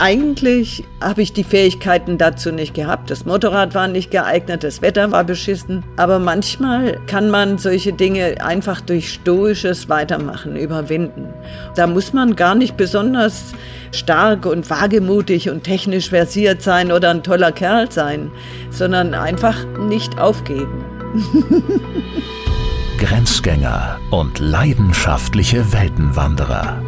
[0.00, 3.10] Eigentlich habe ich die Fähigkeiten dazu nicht gehabt.
[3.10, 5.82] Das Motorrad war nicht geeignet, das Wetter war beschissen.
[5.96, 11.34] Aber manchmal kann man solche Dinge einfach durch stoisches Weitermachen überwinden.
[11.74, 13.54] Da muss man gar nicht besonders
[13.90, 18.30] stark und wagemutig und technisch versiert sein oder ein toller Kerl sein,
[18.70, 20.84] sondern einfach nicht aufgeben.
[22.98, 26.87] Grenzgänger und leidenschaftliche Weltenwanderer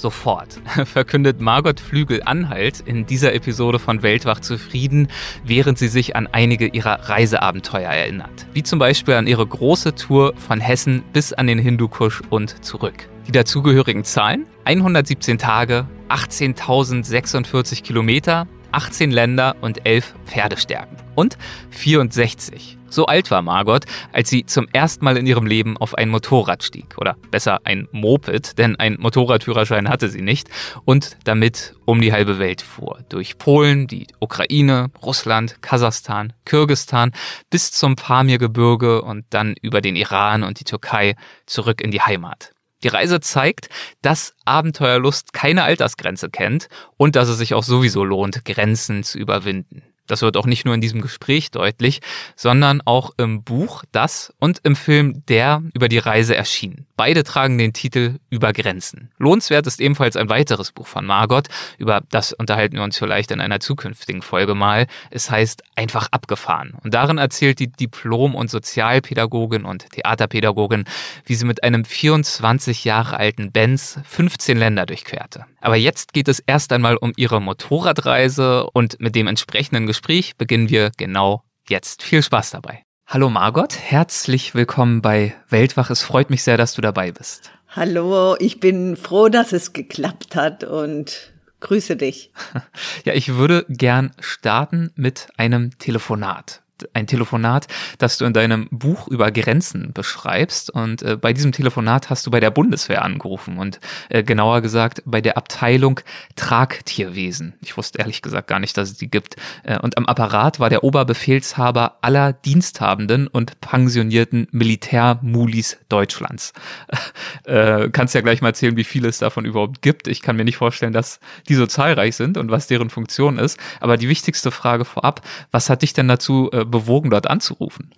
[0.00, 5.08] sofort, verkündet Margot Flügel-Anhalt in dieser Episode von Weltwach zufrieden,
[5.44, 8.46] während sie sich an einige ihrer Reiseabenteuer erinnert.
[8.52, 13.08] Wie zum Beispiel an ihre große Tour von Hessen bis an den Hindukusch und zurück.
[13.26, 14.46] Die dazugehörigen Zahlen?
[14.64, 20.96] 117 Tage, 18.046 Kilometer, 18 Länder und 11 Pferdestärken.
[21.14, 21.36] Und
[21.70, 22.77] 64.
[22.90, 26.62] So alt war Margot, als sie zum ersten Mal in ihrem Leben auf ein Motorrad
[26.62, 26.96] stieg.
[26.98, 30.48] Oder besser ein Moped, denn ein Motorradführerschein hatte sie nicht.
[30.84, 33.00] Und damit um die halbe Welt fuhr.
[33.08, 37.12] Durch Polen, die Ukraine, Russland, Kasachstan, Kirgistan
[37.50, 41.14] bis zum Pamirgebirge und dann über den Iran und die Türkei
[41.46, 42.52] zurück in die Heimat.
[42.84, 43.68] Die Reise zeigt,
[44.02, 49.82] dass Abenteuerlust keine Altersgrenze kennt und dass es sich auch sowieso lohnt, Grenzen zu überwinden.
[50.08, 52.00] Das wird auch nicht nur in diesem Gespräch deutlich,
[52.34, 56.87] sondern auch im Buch Das und im Film Der über die Reise erschien.
[56.98, 59.12] Beide tragen den Titel Über Grenzen.
[59.18, 61.46] Lohnenswert ist ebenfalls ein weiteres Buch von Margot.
[61.78, 64.88] Über das unterhalten wir uns vielleicht in einer zukünftigen Folge mal.
[65.08, 66.74] Es heißt Einfach abgefahren.
[66.82, 70.86] Und darin erzählt die Diplom- und Sozialpädagogin und Theaterpädagogin,
[71.24, 75.44] wie sie mit einem 24 Jahre alten Benz 15 Länder durchquerte.
[75.60, 80.68] Aber jetzt geht es erst einmal um ihre Motorradreise und mit dem entsprechenden Gespräch beginnen
[80.68, 82.02] wir genau jetzt.
[82.02, 82.87] Viel Spaß dabei.
[83.10, 85.88] Hallo Margot, herzlich willkommen bei Weltwach.
[85.88, 87.50] Es freut mich sehr, dass du dabei bist.
[87.70, 92.30] Hallo, ich bin froh, dass es geklappt hat und grüße dich.
[93.06, 96.60] Ja, ich würde gern starten mit einem Telefonat
[96.92, 97.66] ein Telefonat,
[97.98, 100.70] das du in deinem Buch über Grenzen beschreibst.
[100.70, 105.02] Und äh, bei diesem Telefonat hast du bei der Bundeswehr angerufen und äh, genauer gesagt
[105.04, 106.00] bei der Abteilung
[106.36, 107.54] Tragtierwesen.
[107.60, 109.36] Ich wusste ehrlich gesagt gar nicht, dass es die gibt.
[109.64, 116.52] Äh, und am Apparat war der Oberbefehlshaber aller diensthabenden und pensionierten Militärmulis Deutschlands.
[117.44, 120.06] Äh, kannst ja gleich mal erzählen, wie viele es davon überhaupt gibt.
[120.06, 121.18] Ich kann mir nicht vorstellen, dass
[121.48, 123.58] die so zahlreich sind und was deren Funktion ist.
[123.80, 127.90] Aber die wichtigste Frage vorab, was hat dich denn dazu äh, bewogen, dort anzurufen?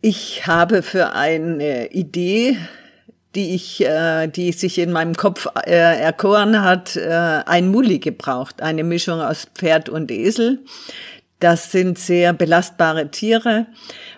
[0.00, 2.56] Ich habe für eine Idee,
[3.34, 8.62] die ich, äh, die sich in meinem Kopf äh, erkoren hat, äh, ein Muli gebraucht,
[8.62, 10.64] eine Mischung aus Pferd und Esel.
[11.38, 13.66] Das sind sehr belastbare Tiere.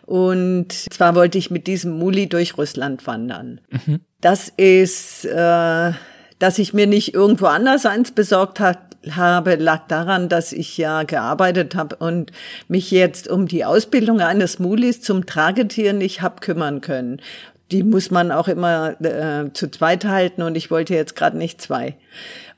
[0.07, 3.61] Und zwar wollte ich mit diesem Muli durch Russland wandern.
[3.71, 4.01] Mhm.
[4.21, 5.93] Das ist, äh,
[6.39, 8.79] dass ich mir nicht irgendwo anders eins besorgt habe,
[9.11, 12.33] habe, lag daran, dass ich ja gearbeitet habe und
[12.69, 17.21] mich jetzt um die Ausbildung eines Mulis zum Tragetier nicht hab kümmern können.
[17.71, 21.61] Die muss man auch immer äh, zu zweit halten und ich wollte jetzt gerade nicht
[21.61, 21.97] zwei.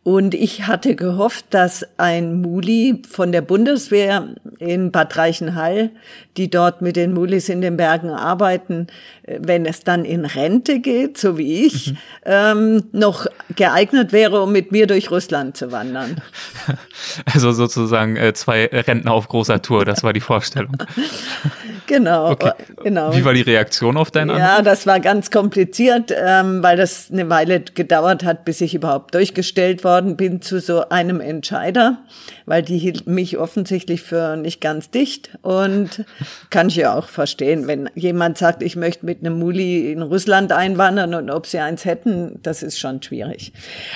[0.03, 5.91] Und ich hatte gehofft, dass ein Muli von der Bundeswehr in Bad Reichenhall,
[6.39, 8.87] die dort mit den Mulis in den Bergen arbeiten,
[9.25, 11.97] äh, wenn es dann in Rente geht, so wie ich, mhm.
[12.25, 16.21] ähm, noch geeignet wäre, um mit mir durch Russland zu wandern.
[17.25, 20.77] Also sozusagen äh, zwei Rentner auf großer Tour, das war die Vorstellung.
[21.91, 22.53] genau, okay.
[22.83, 23.15] genau.
[23.15, 24.43] Wie war die Reaktion auf deinen Anruf?
[24.43, 29.15] Ja, das war ganz kompliziert, ähm, weil das eine Weile gedauert hat, bis ich überhaupt
[29.15, 31.99] durchgestellt worden bin zu so einem Entscheider,
[32.47, 36.05] weil die hielt mich offensichtlich für nicht ganz dicht und
[36.51, 40.53] kann ich ja auch verstehen, wenn jemand sagt, ich möchte mit einem Muli in Russland
[40.53, 43.53] einwandern und ob sie eins hätten, das ist schon schwierig.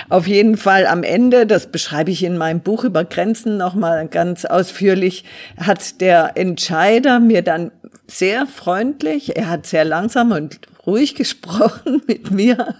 [0.09, 4.43] Auf jeden Fall am Ende, das beschreibe ich in meinem Buch über Grenzen nochmal ganz
[4.43, 5.23] ausführlich,
[5.57, 7.71] hat der Entscheider mir dann
[8.07, 12.75] sehr freundlich, er hat sehr langsam und ruhig gesprochen mit mir,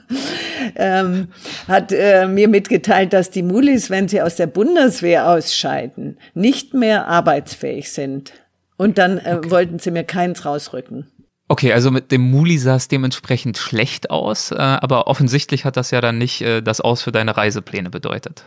[0.75, 1.30] ähm,
[1.68, 7.07] hat äh, mir mitgeteilt, dass die Mulis, wenn sie aus der Bundeswehr ausscheiden, nicht mehr
[7.07, 8.33] arbeitsfähig sind.
[8.77, 9.51] Und dann äh, okay.
[9.51, 11.07] wollten sie mir keins rausrücken.
[11.48, 15.92] Okay, also mit dem Muli sah es dementsprechend schlecht aus, äh, aber offensichtlich hat das
[15.92, 18.45] ja dann nicht äh, das Aus für deine Reisepläne bedeutet.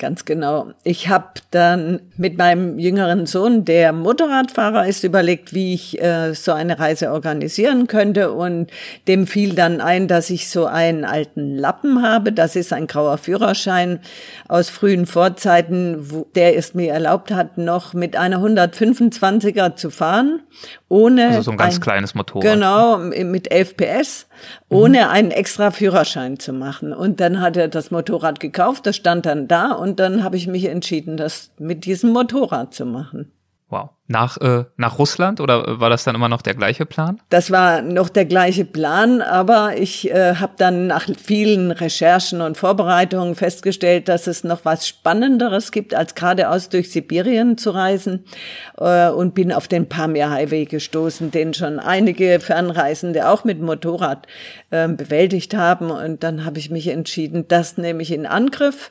[0.00, 0.72] Ganz genau.
[0.82, 6.52] Ich habe dann mit meinem jüngeren Sohn, der Motorradfahrer ist, überlegt, wie ich äh, so
[6.52, 8.32] eine Reise organisieren könnte.
[8.32, 8.70] Und
[9.08, 12.32] dem fiel dann ein, dass ich so einen alten Lappen habe.
[12.32, 14.00] Das ist ein grauer Führerschein
[14.48, 20.40] aus frühen Vorzeiten, wo der es mir erlaubt hat, noch mit einer 125er zu fahren.
[20.88, 22.42] Ohne also so ein ganz ein, kleines Motorrad.
[22.42, 24.26] Genau, mit 11 PS,
[24.68, 25.10] ohne mhm.
[25.10, 26.92] einen extra Führerschein zu machen.
[26.92, 30.46] Und dann hat er das Motorrad gekauft, das stand dann da und dann habe ich
[30.46, 33.32] mich entschieden, das mit diesem Motorrad zu machen.
[33.70, 33.90] Wow.
[34.08, 37.20] Nach, äh, nach Russland oder war das dann immer noch der gleiche Plan?
[37.28, 42.56] Das war noch der gleiche Plan, aber ich äh, habe dann nach vielen Recherchen und
[42.56, 48.24] Vorbereitungen festgestellt, dass es noch was Spannenderes gibt, als geradeaus durch Sibirien zu reisen
[48.78, 54.26] äh, und bin auf den Pamir Highway gestoßen, den schon einige Fernreisende auch mit Motorrad
[54.70, 55.92] äh, bewältigt haben.
[55.92, 58.90] Und dann habe ich mich entschieden, das nehme ich in Angriff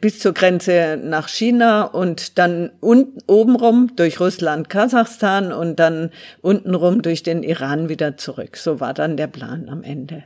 [0.00, 6.10] bis zur Grenze nach China und dann unten obenrum durch Russland, Kasachstan und dann
[6.40, 8.56] untenrum durch den Iran wieder zurück.
[8.56, 10.24] So war dann der Plan am Ende.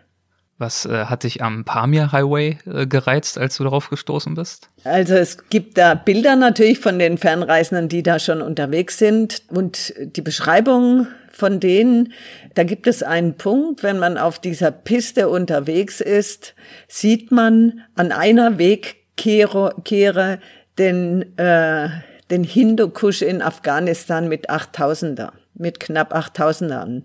[0.59, 4.69] Was äh, hat dich am Pamir Highway äh, gereizt, als du darauf gestoßen bist?
[4.85, 9.93] Also es gibt da Bilder natürlich von den Fernreisenden, die da schon unterwegs sind und
[9.99, 12.13] die Beschreibung von denen,
[12.55, 16.55] da gibt es einen Punkt, wenn man auf dieser Piste unterwegs ist,
[16.87, 20.39] sieht man an einer Weg kehre, kehre
[20.79, 21.89] den, äh,
[22.31, 27.03] den Hindukusch in Afghanistan mit 8000er, mit knapp 8000ern.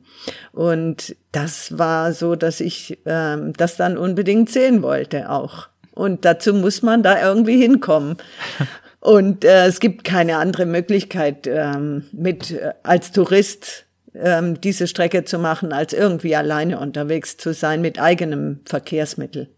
[0.51, 5.67] Und das war so, dass ich äh, das dann unbedingt sehen wollte auch.
[5.93, 8.17] Und dazu muss man da irgendwie hinkommen.
[8.99, 15.23] Und äh, es gibt keine andere Möglichkeit, ähm, mit äh, als Tourist ähm, diese Strecke
[15.23, 19.49] zu machen, als irgendwie alleine unterwegs zu sein mit eigenem Verkehrsmittel.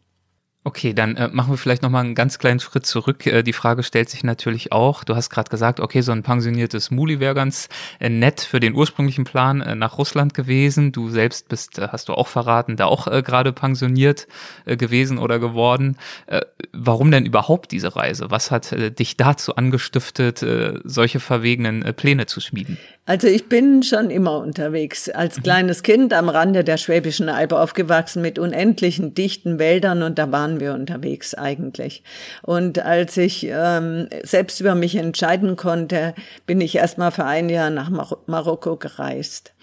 [0.65, 3.25] Okay, dann äh, machen wir vielleicht noch mal einen ganz kleinen Schritt zurück.
[3.25, 5.05] Äh, die Frage stellt sich natürlich auch.
[5.05, 7.69] Du hast gerade gesagt, okay, so ein pensioniertes Muli wäre ganz
[8.01, 10.91] äh, nett für den ursprünglichen Plan äh, nach Russland gewesen.
[10.91, 14.27] Du selbst bist, äh, hast du auch verraten, da auch äh, gerade pensioniert
[14.65, 15.97] äh, gewesen oder geworden.
[16.27, 16.41] Äh,
[16.73, 18.29] warum denn überhaupt diese Reise?
[18.29, 22.77] Was hat äh, dich dazu angestiftet, äh, solche verwegenen äh, Pläne zu schmieden?
[23.09, 25.09] Also ich bin schon immer unterwegs.
[25.09, 25.41] Als mhm.
[25.41, 30.59] kleines Kind am Rande der Schwäbischen Alb aufgewachsen mit unendlichen dichten Wäldern und da waren
[30.59, 32.03] wir unterwegs eigentlich.
[32.43, 36.13] Und als ich ähm, selbst über mich entscheiden konnte,
[36.45, 39.55] bin ich erstmal für ein Jahr nach Mar Marokko gereist.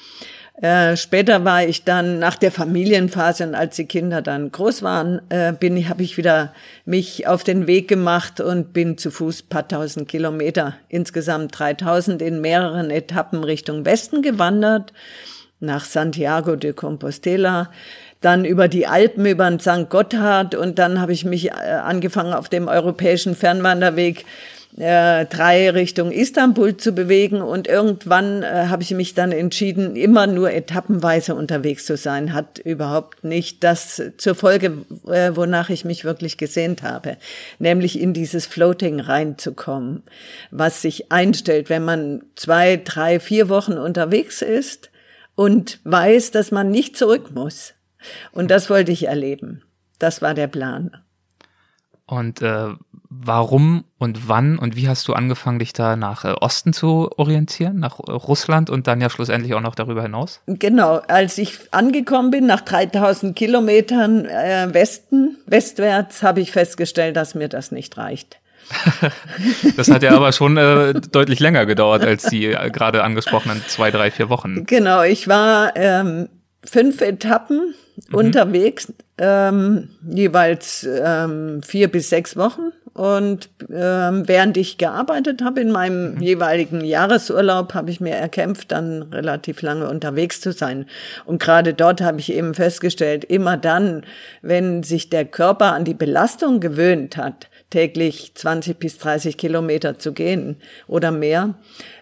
[0.60, 5.20] Äh, später war ich dann nach der Familienphase und als die Kinder dann groß waren,
[5.28, 6.54] äh, bin habe ich wieder
[6.86, 12.40] mich auf den Weg gemacht und bin zu Fuß paar tausend Kilometer, insgesamt 3000 in
[12.40, 14.94] mehreren Etappen Richtung Westen gewandert,
[15.60, 17.70] nach Santiago de Compostela,
[18.22, 19.90] dann über die Alpen, über den St.
[19.90, 24.24] Gotthard und dann habe ich mich äh, angefangen auf dem europäischen Fernwanderweg
[24.76, 30.26] äh, drei Richtung Istanbul zu bewegen und irgendwann äh, habe ich mich dann entschieden, immer
[30.26, 32.34] nur etappenweise unterwegs zu sein.
[32.34, 34.72] Hat überhaupt nicht das zur Folge,
[35.06, 37.16] äh, wonach ich mich wirklich gesehnt habe,
[37.58, 40.02] nämlich in dieses Floating reinzukommen,
[40.50, 44.90] was sich einstellt, wenn man zwei, drei, vier Wochen unterwegs ist
[45.34, 47.72] und weiß, dass man nicht zurück muss.
[48.32, 49.62] Und das wollte ich erleben.
[49.98, 50.96] Das war der Plan.
[52.06, 52.68] Und äh,
[53.24, 57.78] warum und wann und wie hast du angefangen, dich da nach äh, Osten zu orientieren,
[57.78, 60.40] nach äh, Russland und dann ja schlussendlich auch noch darüber hinaus?
[60.46, 67.34] Genau, als ich angekommen bin, nach 3000 Kilometern äh, Westen, westwärts, habe ich festgestellt, dass
[67.34, 68.38] mir das nicht reicht.
[69.76, 73.90] das hat ja aber schon äh, deutlich länger gedauert als die äh, gerade angesprochenen zwei,
[73.90, 74.66] drei, vier Wochen.
[74.66, 76.28] Genau, ich war ähm,
[76.64, 77.74] fünf Etappen
[78.08, 78.14] mhm.
[78.14, 82.72] unterwegs, ähm, jeweils ähm, vier bis sechs Wochen.
[82.96, 86.22] Und ähm, während ich gearbeitet habe in meinem mhm.
[86.22, 90.86] jeweiligen Jahresurlaub, habe ich mir erkämpft, dann relativ lange unterwegs zu sein.
[91.26, 94.04] Und gerade dort habe ich eben festgestellt, immer dann,
[94.40, 100.14] wenn sich der Körper an die Belastung gewöhnt hat, täglich 20 bis 30 Kilometer zu
[100.14, 101.54] gehen oder mehr,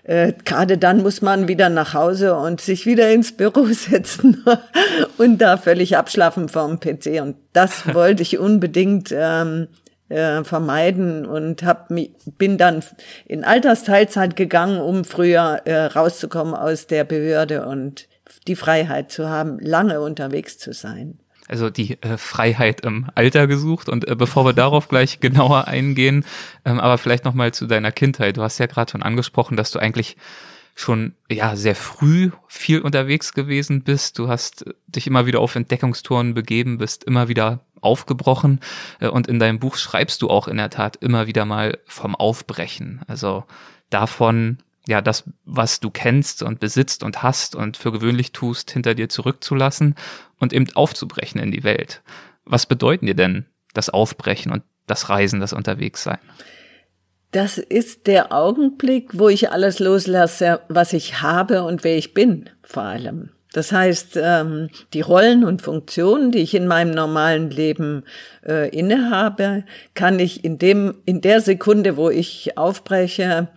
[0.05, 4.45] äh, gerade dann muss man wieder nach Hause und sich wieder ins Büro setzen
[5.19, 7.21] und da völlig abschlafen vom PC.
[7.21, 9.67] Und das wollte ich unbedingt ähm,
[10.09, 12.83] äh, vermeiden und hab, bin dann
[13.27, 18.09] in Altersteilzeit gegangen, um früher äh, rauszukommen aus der Behörde und
[18.47, 21.19] die Freiheit zu haben, lange unterwegs zu sein
[21.49, 23.89] also die äh, Freiheit im Alter gesucht.
[23.89, 26.25] Und äh, bevor wir darauf gleich genauer eingehen,
[26.65, 28.37] ähm, aber vielleicht nochmal zu deiner Kindheit.
[28.37, 30.17] Du hast ja gerade schon angesprochen, dass du eigentlich
[30.75, 34.19] schon ja sehr früh viel unterwegs gewesen bist.
[34.19, 38.61] Du hast dich immer wieder auf Entdeckungstouren begeben, bist immer wieder aufgebrochen
[39.01, 42.15] äh, und in deinem Buch schreibst du auch in der Tat immer wieder mal vom
[42.15, 43.03] Aufbrechen.
[43.07, 43.45] Also
[43.91, 48.95] davon, ja, das, was du kennst und besitzt und hast und für gewöhnlich tust, hinter
[48.95, 49.95] dir zurückzulassen
[50.39, 52.03] und eben aufzubrechen in die Welt.
[52.45, 56.19] Was bedeuten dir denn das Aufbrechen und das Reisen, das Unterwegssein?
[57.35, 62.49] Das ist der Augenblick, wo ich alles loslasse, was ich habe und wer ich bin,
[62.63, 63.31] vor allem.
[63.53, 68.05] Das heißt, ähm, die Rollen und Funktionen, die ich in meinem normalen Leben
[68.47, 69.65] äh, innehabe,
[69.95, 73.49] kann ich in dem, in der Sekunde, wo ich aufbreche,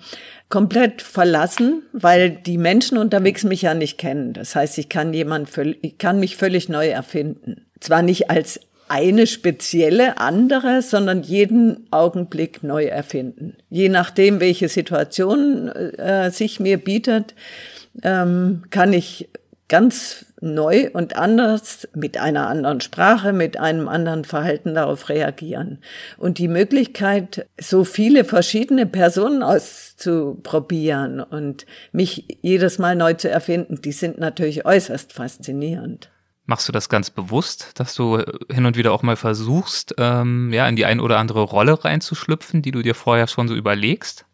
[0.49, 4.33] komplett verlassen, weil die Menschen unterwegs mich ja nicht kennen.
[4.33, 5.49] Das heißt, ich kann jemand,
[5.83, 7.67] ich kann mich völlig neu erfinden.
[7.79, 13.57] Zwar nicht als eine spezielle andere, sondern jeden Augenblick neu erfinden.
[13.69, 17.35] Je nachdem, welche Situation äh, sich mir bietet,
[18.03, 19.29] ähm, kann ich
[19.67, 25.79] ganz neu und anders mit einer anderen Sprache, mit einem anderen Verhalten darauf reagieren.
[26.17, 33.81] Und die Möglichkeit, so viele verschiedene Personen auszuprobieren und mich jedes Mal neu zu erfinden,
[33.81, 36.11] die sind natürlich äußerst faszinierend.
[36.49, 40.67] Machst du das ganz bewusst, dass du hin und wieder auch mal versuchst, ähm, ja,
[40.67, 44.25] in die ein oder andere Rolle reinzuschlüpfen, die du dir vorher schon so überlegst?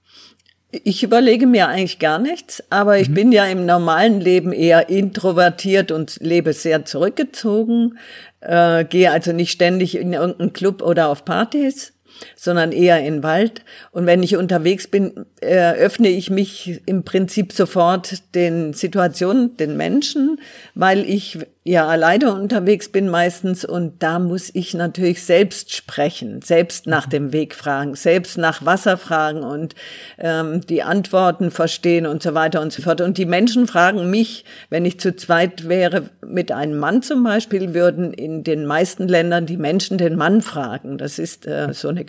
[0.71, 3.13] Ich überlege mir eigentlich gar nichts, aber ich mhm.
[3.15, 7.97] bin ja im normalen Leben eher introvertiert und lebe sehr zurückgezogen,
[8.41, 11.93] äh, gehe also nicht ständig in irgendeinen Club oder auf Partys
[12.35, 13.63] sondern eher in Wald.
[13.91, 20.39] Und wenn ich unterwegs bin, öffne ich mich im Prinzip sofort den Situationen, den Menschen,
[20.75, 26.87] weil ich ja alleine unterwegs bin meistens und da muss ich natürlich selbst sprechen, selbst
[26.87, 29.73] nach dem Weg fragen, selbst nach Wasser fragen und
[30.17, 32.99] ähm, die Antworten verstehen und so weiter und so fort.
[32.99, 37.73] Und die Menschen fragen mich, wenn ich zu zweit wäre mit einem Mann zum Beispiel,
[37.73, 40.97] würden in den meisten Ländern die Menschen den Mann fragen.
[40.97, 42.05] Das ist äh, so eine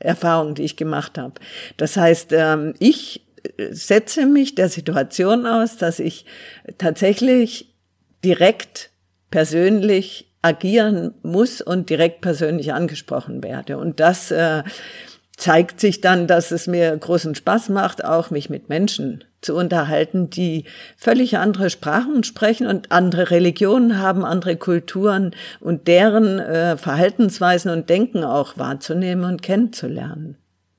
[0.00, 1.34] Erfahrung, die ich gemacht habe.
[1.78, 3.24] Das heißt, ähm, ich
[3.70, 6.26] setze mich der Situation aus, dass ich
[6.78, 7.71] tatsächlich
[8.24, 8.90] direkt
[9.30, 13.78] persönlich agieren muss und direkt persönlich angesprochen werde.
[13.78, 14.64] Und das äh,
[15.36, 20.30] zeigt sich dann, dass es mir großen Spaß macht, auch mich mit Menschen zu unterhalten,
[20.30, 20.64] die
[20.96, 27.88] völlig andere Sprachen sprechen und andere Religionen haben, andere Kulturen und deren äh, Verhaltensweisen und
[27.90, 30.36] Denken auch wahrzunehmen und kennenzulernen.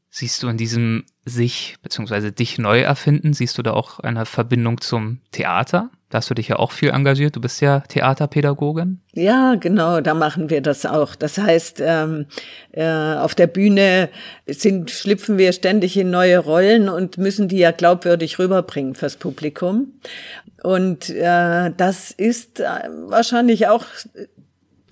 [0.10, 2.32] Siehst du in diesem sich bzw.
[2.32, 5.90] dich neu erfinden, siehst du da auch eine Verbindung zum Theater?
[6.14, 7.36] Da hast du dich ja auch viel engagiert.
[7.36, 9.02] Du bist ja Theaterpädagogin.
[9.14, 11.16] Ja, genau, da machen wir das auch.
[11.16, 12.28] Das heißt, ähm,
[12.72, 14.10] äh, auf der Bühne
[14.46, 19.94] sind, schlüpfen wir ständig in neue Rollen und müssen die ja glaubwürdig rüberbringen fürs Publikum.
[20.62, 22.68] Und äh, das ist äh,
[23.08, 23.86] wahrscheinlich auch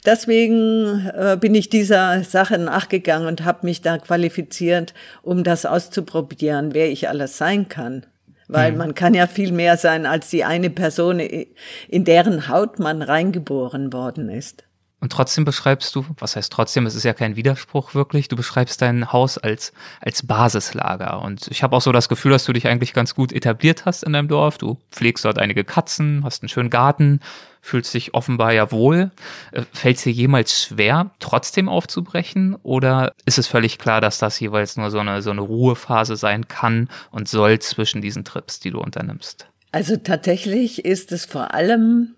[0.04, 6.74] deswegen äh, bin ich dieser Sache nachgegangen und habe mich da qualifiziert, um das auszuprobieren,
[6.74, 8.08] wer ich alles sein kann.
[8.52, 8.78] Weil mhm.
[8.78, 13.94] man kann ja viel mehr sein als die eine Person, in deren Haut man reingeboren
[13.94, 14.66] worden ist.
[15.00, 18.84] Und trotzdem beschreibst du, was heißt trotzdem, es ist ja kein Widerspruch wirklich, du beschreibst
[18.84, 21.22] dein Haus als, als Basislager.
[21.24, 24.04] Und ich habe auch so das Gefühl, dass du dich eigentlich ganz gut etabliert hast
[24.04, 24.60] in deinem Dorf.
[24.60, 27.20] Du pflegst dort einige Katzen, hast einen schönen Garten,
[27.62, 29.12] fühlst dich offenbar ja wohl.
[29.52, 32.56] Äh, Fällt es dir jemals schwer, trotzdem aufzubrechen?
[32.64, 36.48] Oder ist es völlig klar, dass das jeweils nur so eine, so eine Ruhephase sein
[36.48, 39.48] kann und soll zwischen diesen Trips, die du unternimmst?
[39.72, 42.16] Also tatsächlich ist es vor allem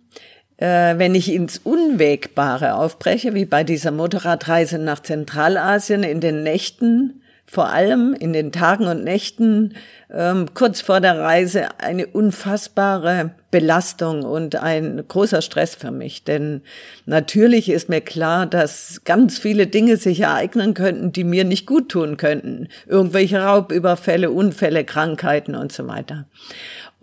[0.58, 7.22] äh, wenn ich ins Unwägbare aufbreche, wie bei dieser Motorradreise nach Zentralasien in den Nächten,
[7.46, 9.76] vor allem in den Tagen und Nächten
[10.12, 16.24] ähm, kurz vor der Reise eine unfassbare Belastung und ein großer Stress für mich.
[16.24, 16.62] Denn
[17.06, 21.90] natürlich ist mir klar, dass ganz viele Dinge sich ereignen könnten, die mir nicht gut
[21.90, 22.68] tun könnten.
[22.88, 26.26] Irgendwelche Raubüberfälle, Unfälle, Krankheiten und so weiter.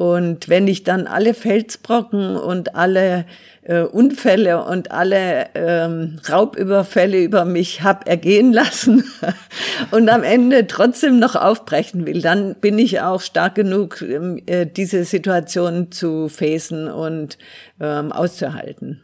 [0.00, 3.26] Und wenn ich dann alle Felsbrocken und alle
[3.60, 9.04] äh, Unfälle und alle ähm, Raubüberfälle über mich hab ergehen lassen
[9.90, 14.64] und am Ende trotzdem noch aufbrechen will, dann bin ich auch stark genug, ähm, äh,
[14.64, 17.36] diese Situation zu facen und
[17.78, 19.02] ähm, auszuhalten.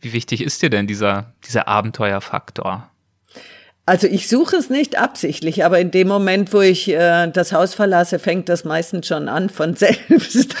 [0.00, 2.88] Wie wichtig ist dir denn dieser, dieser Abenteuerfaktor?
[3.86, 7.74] Also ich suche es nicht absichtlich, aber in dem Moment, wo ich äh, das Haus
[7.74, 10.54] verlasse, fängt das meistens schon an von selbst,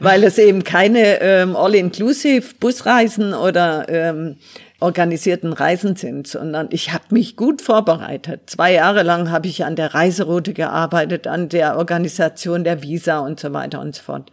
[0.00, 4.36] weil es eben keine ähm, All-Inclusive Busreisen oder ähm,
[4.80, 8.42] organisierten Reisen sind, sondern ich habe mich gut vorbereitet.
[8.46, 13.38] Zwei Jahre lang habe ich an der Reiseroute gearbeitet, an der Organisation der Visa und
[13.38, 14.32] so weiter und so fort.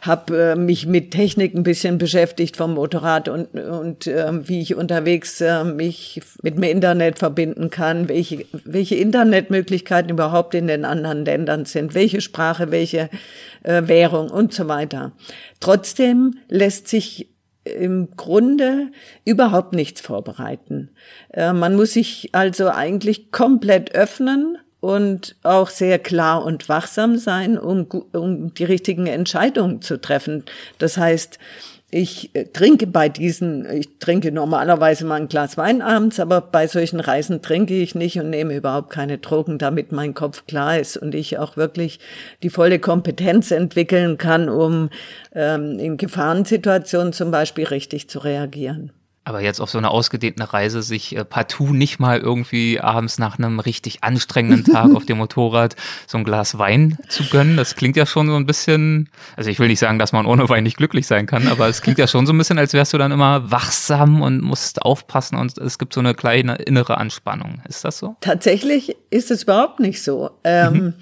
[0.00, 4.74] Habe äh, mich mit Technik ein bisschen beschäftigt vom Motorrad und, und äh, wie ich
[4.74, 11.24] unterwegs äh, mich mit dem Internet verbinden kann, welche, welche Internetmöglichkeiten überhaupt in den anderen
[11.24, 13.10] Ländern sind, welche Sprache, welche
[13.62, 15.12] äh, Währung und so weiter.
[15.60, 17.28] Trotzdem lässt sich
[17.64, 18.88] im Grunde
[19.24, 20.90] überhaupt nichts vorbereiten.
[21.32, 27.56] Äh, man muss sich also eigentlich komplett öffnen und auch sehr klar und wachsam sein,
[27.56, 30.44] um, um die richtigen Entscheidungen zu treffen.
[30.78, 31.38] Das heißt,
[31.94, 36.66] ich äh, trinke bei diesen, ich trinke normalerweise mal ein Glas Wein abends, aber bei
[36.66, 40.96] solchen Reisen trinke ich nicht und nehme überhaupt keine Drogen, damit mein Kopf klar ist
[40.96, 42.00] und ich auch wirklich
[42.42, 44.88] die volle Kompetenz entwickeln kann, um
[45.34, 48.90] ähm, in Gefahrensituationen zum Beispiel richtig zu reagieren.
[49.24, 53.38] Aber jetzt auf so eine ausgedehnte Reise sich äh, partout nicht mal irgendwie abends nach
[53.38, 55.76] einem richtig anstrengenden Tag auf dem Motorrad
[56.06, 59.58] so ein Glas Wein zu gönnen, das klingt ja schon so ein bisschen, also ich
[59.60, 62.08] will nicht sagen, dass man ohne Wein nicht glücklich sein kann, aber es klingt ja
[62.08, 65.78] schon so ein bisschen, als wärst du dann immer wachsam und musst aufpassen und es
[65.78, 67.62] gibt so eine kleine innere Anspannung.
[67.68, 68.16] Ist das so?
[68.20, 70.30] Tatsächlich ist es überhaupt nicht so.
[70.42, 70.94] Ähm, mhm.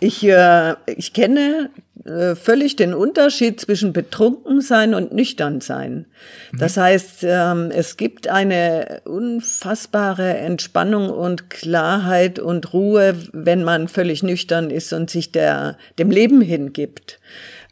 [0.00, 1.70] ich, äh, ich kenne
[2.04, 6.06] äh, völlig den Unterschied zwischen betrunken sein und nüchtern sein.
[6.52, 6.58] Mhm.
[6.58, 14.22] Das heißt, ähm, es gibt eine unfassbare Entspannung und Klarheit und Ruhe, wenn man völlig
[14.22, 17.20] nüchtern ist und sich der, dem Leben hingibt.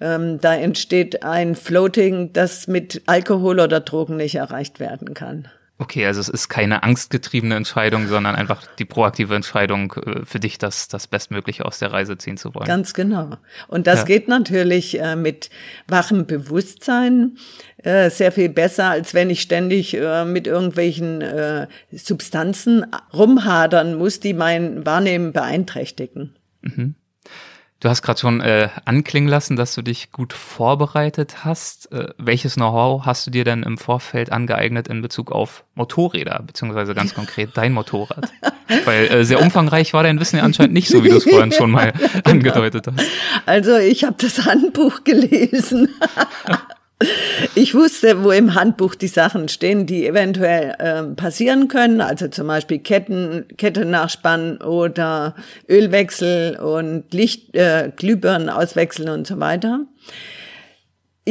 [0.01, 5.49] Ähm, da entsteht ein Floating, das mit Alkohol oder Drogen nicht erreicht werden kann.
[5.81, 10.59] Okay, also es ist keine angstgetriebene Entscheidung, sondern einfach die proaktive Entscheidung äh, für dich,
[10.59, 12.67] das, das Bestmögliche aus der Reise ziehen zu wollen.
[12.67, 13.39] Ganz genau.
[13.67, 14.05] Und das ja.
[14.05, 15.49] geht natürlich äh, mit
[15.89, 17.39] wachem Bewusstsein
[17.79, 22.85] äh, sehr viel besser, als wenn ich ständig äh, mit irgendwelchen äh, Substanzen
[23.15, 26.37] rumhadern muss, die mein Wahrnehmen beeinträchtigen.
[26.61, 26.95] Mhm.
[27.81, 31.91] Du hast gerade schon äh, anklingen lassen, dass du dich gut vorbereitet hast.
[31.93, 36.95] Äh, welches Know-how hast du dir denn im Vorfeld angeeignet in Bezug auf Motorräder, beziehungsweise
[36.95, 38.31] ganz konkret dein Motorrad?
[38.85, 41.53] Weil äh, sehr umfangreich war dein Wissen ja anscheinend nicht so, wie du es vorhin
[41.53, 41.95] schon mal
[42.25, 43.07] angedeutet hast.
[43.47, 45.89] Also ich habe das Handbuch gelesen.
[47.55, 52.47] Ich wusste, wo im Handbuch die Sachen stehen, die eventuell äh, passieren können, also zum
[52.47, 55.35] Beispiel Ketten, Kette nachspannen oder
[55.69, 59.81] Ölwechsel und Licht, äh, Glühbirnen auswechseln und so weiter.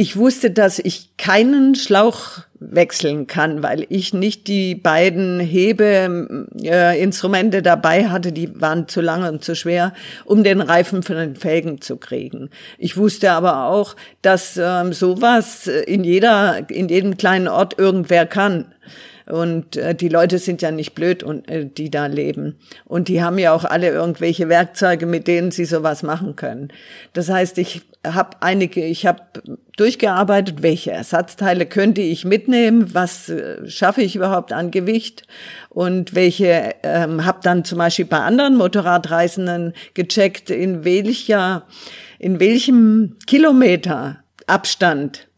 [0.00, 7.62] Ich wusste, dass ich keinen Schlauch wechseln kann, weil ich nicht die beiden Hebeinstrumente äh,
[7.62, 9.92] dabei hatte, die waren zu lang und zu schwer,
[10.24, 12.48] um den Reifen von den Felgen zu kriegen.
[12.78, 18.72] Ich wusste aber auch, dass ähm, sowas in jeder, in jedem kleinen Ort irgendwer kann.
[19.30, 22.56] Und äh, die Leute sind ja nicht blöd und äh, die da leben.
[22.84, 26.68] Und die haben ja auch alle irgendwelche Werkzeuge, mit denen sie sowas machen können.
[27.12, 29.22] Das heißt, ich habe einige, ich habe
[29.76, 35.22] durchgearbeitet, welche Ersatzteile könnte ich mitnehmen, was äh, schaffe ich überhaupt an Gewicht
[35.68, 41.66] und welche ähm, habe dann zum Beispiel bei anderen Motorradreisenden gecheckt, in welcher
[42.18, 44.19] in welchem Kilometer
[44.50, 45.28] Abstand,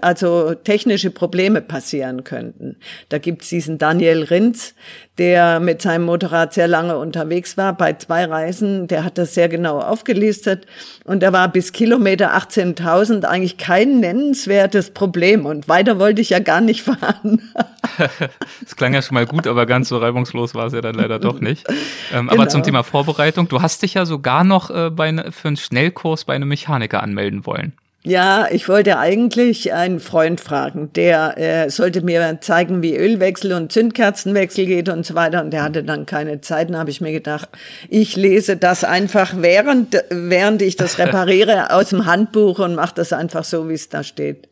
[0.00, 2.76] also technische Probleme passieren könnten.
[3.10, 4.74] Da gibt's diesen Daniel Rinz,
[5.18, 9.48] der mit seinem Motorrad sehr lange unterwegs war, bei zwei Reisen, der hat das sehr
[9.48, 10.66] genau aufgelistet
[11.04, 16.38] und da war bis Kilometer 18.000 eigentlich kein nennenswertes Problem und weiter wollte ich ja
[16.38, 17.52] gar nicht fahren.
[18.62, 21.18] das klang ja schon mal gut, aber ganz so reibungslos war es ja dann leider
[21.18, 21.68] doch nicht.
[22.12, 22.32] Ähm, genau.
[22.32, 25.56] Aber zum Thema Vorbereitung, du hast dich ja sogar noch äh, bei, ne, für einen
[25.56, 27.74] Schnellkurs bei einem Mechaniker anmelden wollen.
[28.04, 33.70] Ja, ich wollte eigentlich einen Freund fragen, der äh, sollte mir zeigen, wie Ölwechsel und
[33.70, 35.40] Zündkerzenwechsel geht und so weiter.
[35.40, 36.68] Und der hatte dann keine Zeit.
[36.68, 37.48] Dann habe ich mir gedacht,
[37.88, 43.12] ich lese das einfach während, während ich das repariere aus dem Handbuch und mache das
[43.12, 44.48] einfach so, wie es da steht.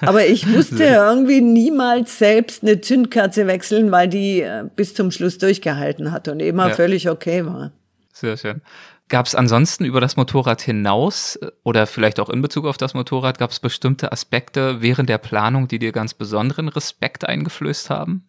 [0.00, 5.36] Aber ich musste irgendwie niemals selbst eine Zündkerze wechseln, weil die äh, bis zum Schluss
[5.36, 6.74] durchgehalten hat und immer ja.
[6.74, 7.72] völlig okay war.
[8.14, 8.62] Sehr schön.
[9.10, 12.94] Gab es ansonsten über das Motorrad hinaus äh, oder vielleicht auch in Bezug auf das
[12.94, 18.24] Motorrad, gab es bestimmte Aspekte während der Planung, die dir ganz besonderen Respekt eingeflößt haben?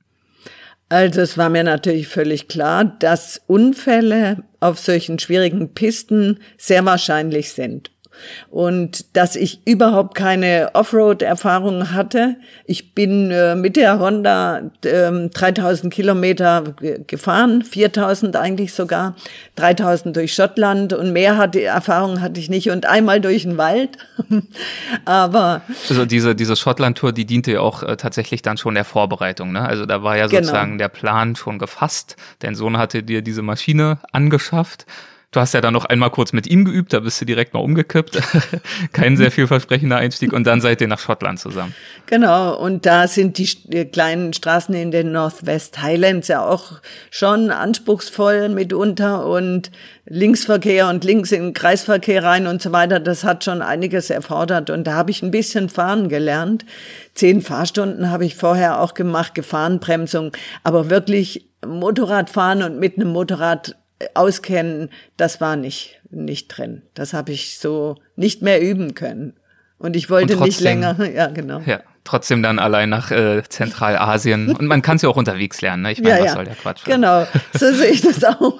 [0.90, 7.54] Also es war mir natürlich völlig klar, dass Unfälle auf solchen schwierigen Pisten sehr wahrscheinlich
[7.54, 7.92] sind.
[8.50, 12.36] Und dass ich überhaupt keine Offroad-Erfahrung hatte.
[12.66, 16.64] Ich bin äh, mit der Honda äh, 3000 Kilometer
[17.08, 19.16] gefahren, 4000 eigentlich sogar,
[19.56, 23.98] 3000 durch Schottland und mehr hatte, Erfahrung hatte ich nicht und einmal durch den Wald.
[25.06, 25.62] Aber.
[25.90, 29.62] Also diese, diese Schottland-Tour, die diente ja auch äh, tatsächlich dann schon der Vorbereitung, ne?
[29.62, 30.42] Also da war ja genau.
[30.42, 30.78] sozusagen genau.
[30.80, 32.16] der Plan schon gefasst.
[32.40, 34.86] Dein Sohn hatte dir diese Maschine angeschafft.
[35.34, 37.62] Du hast ja dann noch einmal kurz mit ihm geübt, da bist du direkt mal
[37.62, 38.20] umgekippt.
[38.92, 41.74] Kein sehr vielversprechender Einstieg und dann seid ihr nach Schottland zusammen.
[42.06, 48.50] Genau, und da sind die kleinen Straßen in den Northwest Highlands ja auch schon anspruchsvoll
[48.50, 49.72] mitunter und
[50.06, 53.00] Linksverkehr und links in den Kreisverkehr rein und so weiter.
[53.00, 56.66] Das hat schon einiges erfordert und da habe ich ein bisschen fahren gelernt.
[57.14, 63.78] Zehn Fahrstunden habe ich vorher auch gemacht, Gefahrenbremsung, aber wirklich Motorradfahren und mit einem Motorrad
[64.14, 66.82] auskennen, das war nicht, nicht drin.
[66.94, 69.34] Das habe ich so nicht mehr üben können.
[69.78, 71.60] Und ich wollte Und trotzdem, nicht länger, ja, genau.
[71.66, 74.56] Ja, trotzdem dann allein nach äh, Zentralasien.
[74.56, 75.84] Und man kann es ja auch unterwegs lernen.
[75.84, 75.92] Ne?
[75.92, 76.34] Ich meine, ja, was ja.
[76.34, 76.84] soll der Quatsch?
[76.86, 78.60] Genau, so sehe ich das auch.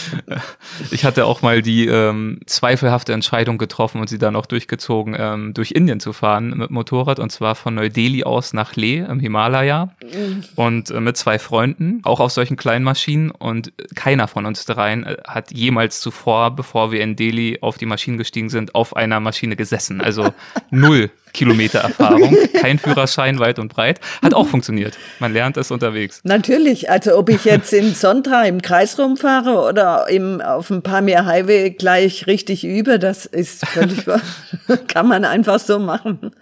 [0.90, 5.54] ich hatte auch mal die ähm, zweifelhafte Entscheidung getroffen und sie dann auch durchgezogen, ähm,
[5.54, 7.18] durch Indien zu fahren mit Motorrad.
[7.18, 9.94] Und zwar von Neu-Delhi aus nach Leh im Himalaya.
[10.02, 10.44] Mhm.
[10.54, 13.30] Und äh, mit zwei Freunden, auch auf solchen kleinen Maschinen.
[13.30, 17.86] Und keiner von uns dreien äh, hat jemals zuvor, bevor wir in Delhi auf die
[17.86, 20.00] Maschinen gestiegen sind, auf einer Maschine gesessen.
[20.00, 20.34] Also
[20.70, 22.17] null Kilometer Erfahrung,
[22.60, 24.00] kein Führerschein weit und breit.
[24.22, 24.98] Hat auch funktioniert.
[25.18, 26.20] Man lernt es unterwegs.
[26.24, 26.90] Natürlich.
[26.90, 31.70] Also ob ich jetzt in Sontra im Kreis rumfahre oder im, auf dem Pamir Highway
[31.70, 34.04] gleich richtig übe, das ist völlig,
[34.88, 36.32] kann man einfach so machen.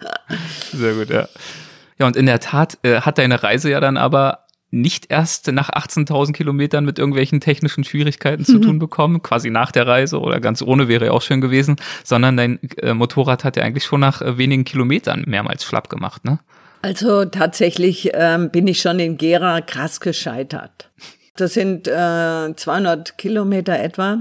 [0.72, 1.28] Sehr gut, ja.
[1.98, 5.70] Ja, und in der Tat äh, hat deine Reise ja dann aber nicht erst nach
[5.70, 10.61] 18.000 Kilometern mit irgendwelchen technischen Schwierigkeiten zu tun bekommen, quasi nach der Reise oder ganz
[10.61, 14.22] ohne wäre ja auch schön gewesen, sondern dein äh, Motorrad hat ja eigentlich schon nach
[14.22, 16.40] äh, wenigen Kilometern mehrmals schlapp gemacht, ne?
[16.83, 20.90] Also tatsächlich ähm, bin ich schon in Gera krass gescheitert.
[21.37, 24.18] Das sind äh, 200 Kilometer etwa.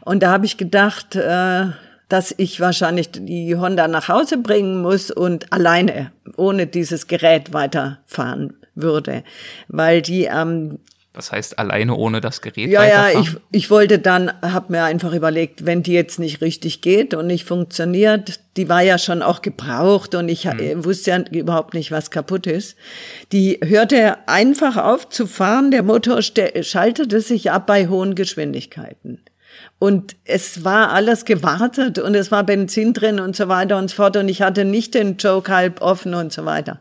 [0.00, 1.66] Und da habe ich gedacht, äh,
[2.08, 8.54] dass ich wahrscheinlich die Honda nach Hause bringen muss und alleine, ohne dieses Gerät weiterfahren
[8.74, 9.24] würde,
[9.68, 10.78] weil die ähm,
[11.14, 12.68] was heißt alleine ohne das Gerät?
[12.70, 16.80] Ja, ja, ich, ich wollte dann, habe mir einfach überlegt, wenn die jetzt nicht richtig
[16.80, 20.84] geht und nicht funktioniert, die war ja schon auch gebraucht und ich hm.
[20.84, 22.76] wusste ja überhaupt nicht, was kaputt ist.
[23.30, 29.20] Die hörte einfach auf zu fahren, der Motor schaltete sich ab bei hohen Geschwindigkeiten.
[29.78, 33.96] Und es war alles gewartet und es war Benzin drin und so weiter und so
[33.96, 34.16] fort.
[34.16, 36.78] Und ich hatte nicht den Joke halb offen und so weiter.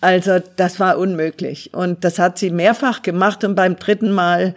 [0.00, 1.72] Also das war unmöglich.
[1.72, 4.54] Und das hat sie mehrfach gemacht und beim dritten Mal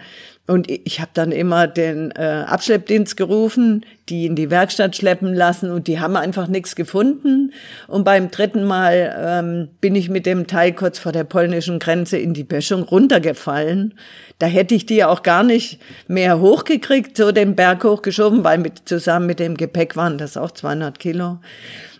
[0.49, 5.69] und ich habe dann immer den äh, Abschleppdienst gerufen, die in die Werkstatt schleppen lassen
[5.69, 7.53] und die haben einfach nichts gefunden.
[7.87, 12.17] Und beim dritten Mal ähm, bin ich mit dem Teil kurz vor der polnischen Grenze
[12.17, 13.93] in die Böschung runtergefallen.
[14.39, 18.89] Da hätte ich die auch gar nicht mehr hochgekriegt, so den Berg hochgeschoben, weil mit,
[18.89, 21.37] zusammen mit dem Gepäck waren das auch 200 Kilo.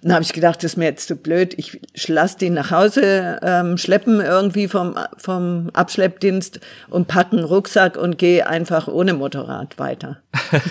[0.02, 1.54] Dann habe ich gedacht, das ist mir jetzt zu blöd.
[1.58, 6.60] Ich lass die nach Hause ähm, schleppen irgendwie vom, vom Abschleppdienst
[6.90, 10.18] und packen Rucksack und gehe einfach ohne Motorrad weiter.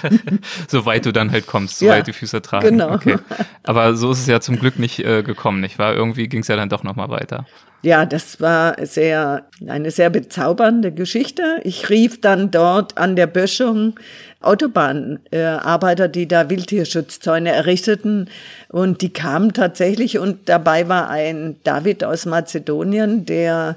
[0.68, 2.68] Soweit du dann halt kommst, soweit ja, die Füße tragen.
[2.68, 2.92] Genau.
[2.92, 3.18] Okay.
[3.64, 5.94] Aber so ist es ja zum Glück nicht äh, gekommen, nicht wahr?
[5.94, 7.44] Irgendwie ging es ja dann doch nochmal weiter.
[7.82, 11.60] Ja, das war sehr, eine sehr bezaubernde Geschichte.
[11.62, 13.94] Ich rief dann dort an der Böschung
[14.40, 18.28] Autobahnarbeiter, die da Wildtierschutzzäune errichteten.
[18.68, 23.76] Und die kamen tatsächlich und dabei war ein David aus Mazedonien, der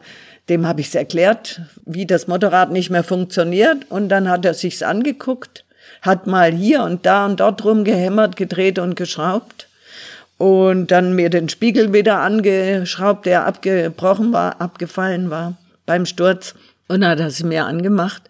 [0.49, 3.89] dem habe ich es erklärt, wie das Motorrad nicht mehr funktioniert.
[3.89, 5.63] Und dann hat er sich's angeguckt,
[6.01, 9.67] hat mal hier und da und dort rumgehämmert, gedreht und geschraubt.
[10.37, 15.53] Und dann mir den Spiegel wieder angeschraubt, der abgebrochen war, abgefallen war
[15.85, 16.55] beim Sturz.
[16.87, 18.23] Und dann hat er sie mir angemacht.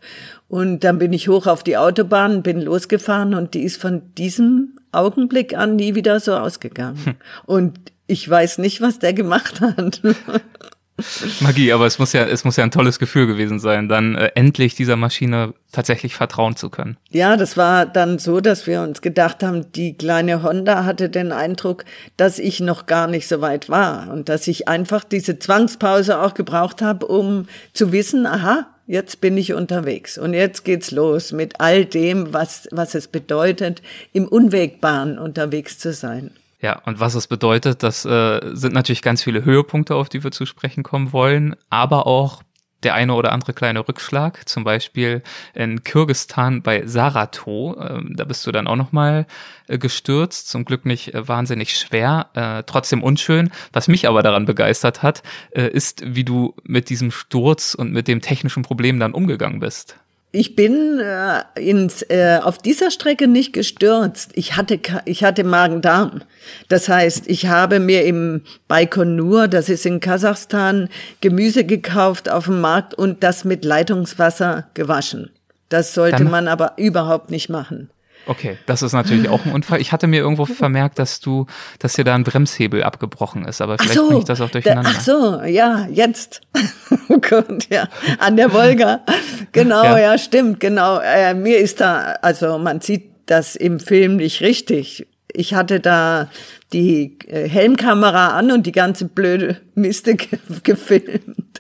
[0.51, 4.75] Und dann bin ich hoch auf die Autobahn, bin losgefahren und die ist von diesem
[4.91, 6.99] Augenblick an nie wieder so ausgegangen.
[7.05, 7.15] Hm.
[7.45, 10.01] Und ich weiß nicht, was der gemacht hat.
[11.39, 14.31] Magie, aber es muss ja, es muss ja ein tolles Gefühl gewesen sein, dann äh,
[14.35, 16.97] endlich dieser Maschine tatsächlich vertrauen zu können.
[17.11, 21.31] Ja, das war dann so, dass wir uns gedacht haben, die kleine Honda hatte den
[21.31, 21.85] Eindruck,
[22.17, 26.33] dass ich noch gar nicht so weit war und dass ich einfach diese Zwangspause auch
[26.33, 31.61] gebraucht habe, um zu wissen, aha, jetzt bin ich unterwegs und jetzt geht's los mit
[31.61, 36.31] all dem, was, was es bedeutet, im Unwegbaren unterwegs zu sein.
[36.59, 40.31] Ja, und was es bedeutet, das äh, sind natürlich ganz viele Höhepunkte, auf die wir
[40.31, 42.43] zu sprechen kommen wollen, aber auch
[42.83, 45.21] der eine oder andere kleine Rückschlag, zum Beispiel
[45.53, 47.77] in Kirgistan bei Sarato.
[47.79, 49.25] Ähm, da bist du dann auch nochmal
[49.67, 53.51] äh, gestürzt, zum Glück nicht äh, wahnsinnig schwer, äh, trotzdem unschön.
[53.73, 58.21] Was mich aber daran begeistert hat, ist, wie du mit diesem Sturz und mit dem
[58.21, 59.97] technischen Problem dann umgegangen bist.
[60.33, 64.31] Ich bin äh, ins, äh, auf dieser Strecke nicht gestürzt.
[64.35, 66.21] Ich hatte, ich hatte Magen-Darm.
[66.69, 70.87] Das heißt, ich habe mir im Baikonur, das ist in Kasachstan,
[71.19, 75.31] Gemüse gekauft auf dem Markt und das mit Leitungswasser gewaschen.
[75.67, 77.89] Das sollte Dann man aber überhaupt nicht machen.
[78.25, 79.81] Okay, das ist natürlich auch ein Unfall.
[79.81, 81.47] Ich hatte mir irgendwo vermerkt, dass du,
[81.79, 84.91] dass dir da ein Bremshebel abgebrochen ist, aber vielleicht so, bringe ich das auch durcheinander.
[84.93, 86.41] Ach so, ja, jetzt.
[87.09, 87.87] oh Gott, ja.
[88.19, 89.01] An der Wolga.
[89.53, 90.99] Genau, ja, ja stimmt, genau.
[90.99, 95.07] Äh, mir ist da, also man sieht das im Film nicht richtig.
[95.33, 96.29] Ich hatte da
[96.71, 100.15] die äh, Helmkamera an und die ganze blöde Miste
[100.63, 101.59] gefilmt.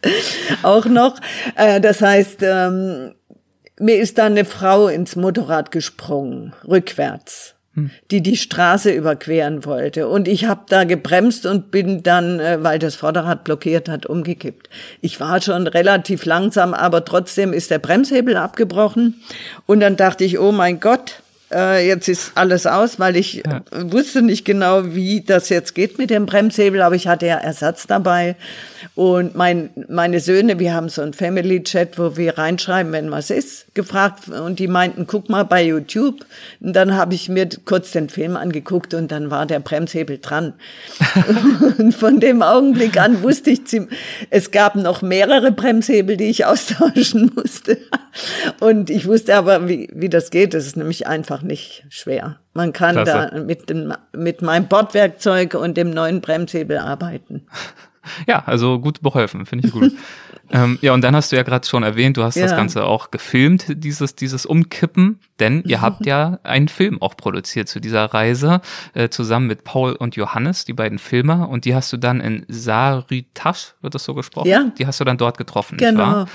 [0.63, 1.17] auch noch.
[1.55, 3.13] Äh, das heißt, ähm,
[3.81, 7.89] mir ist da eine Frau ins Motorrad gesprungen, rückwärts, hm.
[8.11, 10.07] die die Straße überqueren wollte.
[10.07, 14.69] Und ich habe da gebremst und bin dann, äh, weil das Vorderrad blockiert hat, umgekippt.
[15.01, 19.21] Ich war schon relativ langsam, aber trotzdem ist der Bremshebel abgebrochen.
[19.65, 21.20] Und dann dachte ich, oh mein Gott,
[21.53, 23.61] äh, jetzt ist alles aus, weil ich ja.
[23.71, 27.87] wusste nicht genau, wie das jetzt geht mit dem Bremshebel, aber ich hatte ja Ersatz
[27.87, 28.35] dabei.
[28.95, 33.73] Und mein, meine Söhne, wir haben so einen Family-Chat, wo wir reinschreiben, wenn was ist,
[33.73, 34.27] gefragt.
[34.27, 36.25] Und die meinten, guck mal bei YouTube.
[36.59, 40.53] Und dann habe ich mir kurz den Film angeguckt und dann war der Bremshebel dran.
[41.77, 43.61] und von dem Augenblick an wusste ich,
[44.29, 47.77] es gab noch mehrere Bremshebel, die ich austauschen musste.
[48.59, 50.53] Und ich wusste aber, wie, wie das geht.
[50.53, 52.39] Das ist nämlich einfach nicht schwer.
[52.53, 53.31] Man kann Klasse.
[53.33, 57.47] da mit, dem, mit meinem Bordwerkzeug und dem neuen Bremshebel arbeiten.
[58.27, 59.91] Ja, also gut beholfen, finde ich gut.
[60.51, 62.43] ähm, ja, und dann hast du ja gerade schon erwähnt, du hast ja.
[62.43, 67.69] das Ganze auch gefilmt, dieses, dieses Umkippen, denn ihr habt ja einen Film auch produziert
[67.69, 68.61] zu dieser Reise,
[68.93, 72.45] äh, zusammen mit Paul und Johannes, die beiden Filmer, und die hast du dann in
[72.47, 74.47] Sarütasch, wird das so gesprochen?
[74.47, 74.71] Ja.
[74.77, 75.91] Die hast du dann dort getroffen, genau.
[75.91, 76.27] nicht wahr?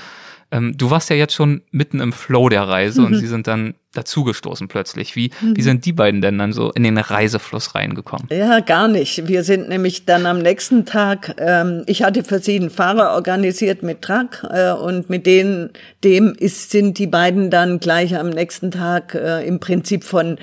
[0.49, 3.07] Ähm, du warst ja jetzt schon mitten im Flow der Reise mhm.
[3.07, 5.15] und sie sind dann dazugestoßen plötzlich.
[5.15, 5.57] Wie, mhm.
[5.57, 8.27] wie sind die beiden denn dann so in den Reisefluss reingekommen?
[8.29, 9.27] Ja, gar nicht.
[9.27, 13.83] Wir sind nämlich dann am nächsten Tag, ähm, ich hatte für sie einen Fahrer organisiert
[13.83, 15.71] mit Truck äh, und mit denen,
[16.03, 20.37] dem ist, sind die beiden dann gleich am nächsten Tag äh, im Prinzip von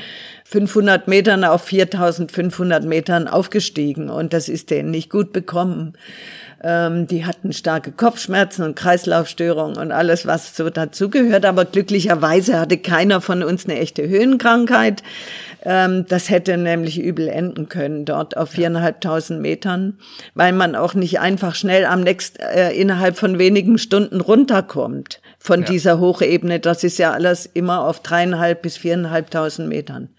[0.44, 5.94] 500 Metern auf 4500 Metern aufgestiegen und das ist denen nicht gut bekommen.
[6.62, 11.44] Ähm, die hatten starke Kopfschmerzen und Kreislaufstörungen und alles, was so dazugehört.
[11.44, 15.02] Aber glücklicherweise hatte keiner von uns eine echte Höhenkrankheit.
[15.64, 19.98] Ähm, das hätte nämlich übel enden können dort auf viereinhalbtausend Metern,
[20.34, 25.60] weil man auch nicht einfach schnell am nächsten, äh, innerhalb von wenigen Stunden runterkommt von
[25.60, 25.66] ja.
[25.66, 26.60] dieser Hochebene.
[26.60, 30.10] Das ist ja alles immer auf dreieinhalb bis viereinhalbtausend Metern.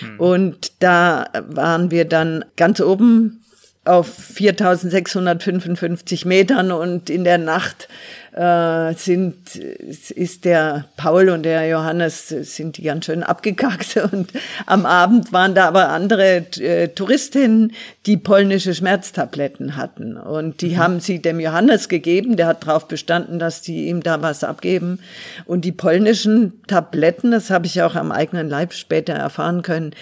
[0.00, 0.20] Hm.
[0.20, 3.40] Und da waren wir dann ganz oben
[3.84, 7.88] auf 4655 Metern und in der Nacht
[8.34, 13.96] äh, sind, ist der Paul und der Johannes, sind die ganz schön abgekackt.
[14.12, 14.32] Und
[14.66, 17.72] am Abend waren da aber andere äh, Touristinnen,
[18.06, 20.16] die polnische Schmerztabletten hatten.
[20.16, 20.78] Und die mhm.
[20.78, 24.98] haben sie dem Johannes gegeben, der hat darauf bestanden, dass die ihm da was abgeben.
[25.44, 29.94] Und die polnischen Tabletten, das habe ich auch am eigenen Leib später erfahren können,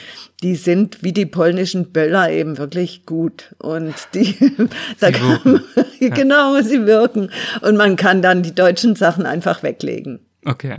[0.43, 4.37] die sind wie die polnischen Böller eben wirklich gut und die
[5.01, 5.63] da kann man,
[6.01, 10.21] genau sie wirken und man kann dann die deutschen Sachen einfach weglegen.
[10.45, 10.79] Okay.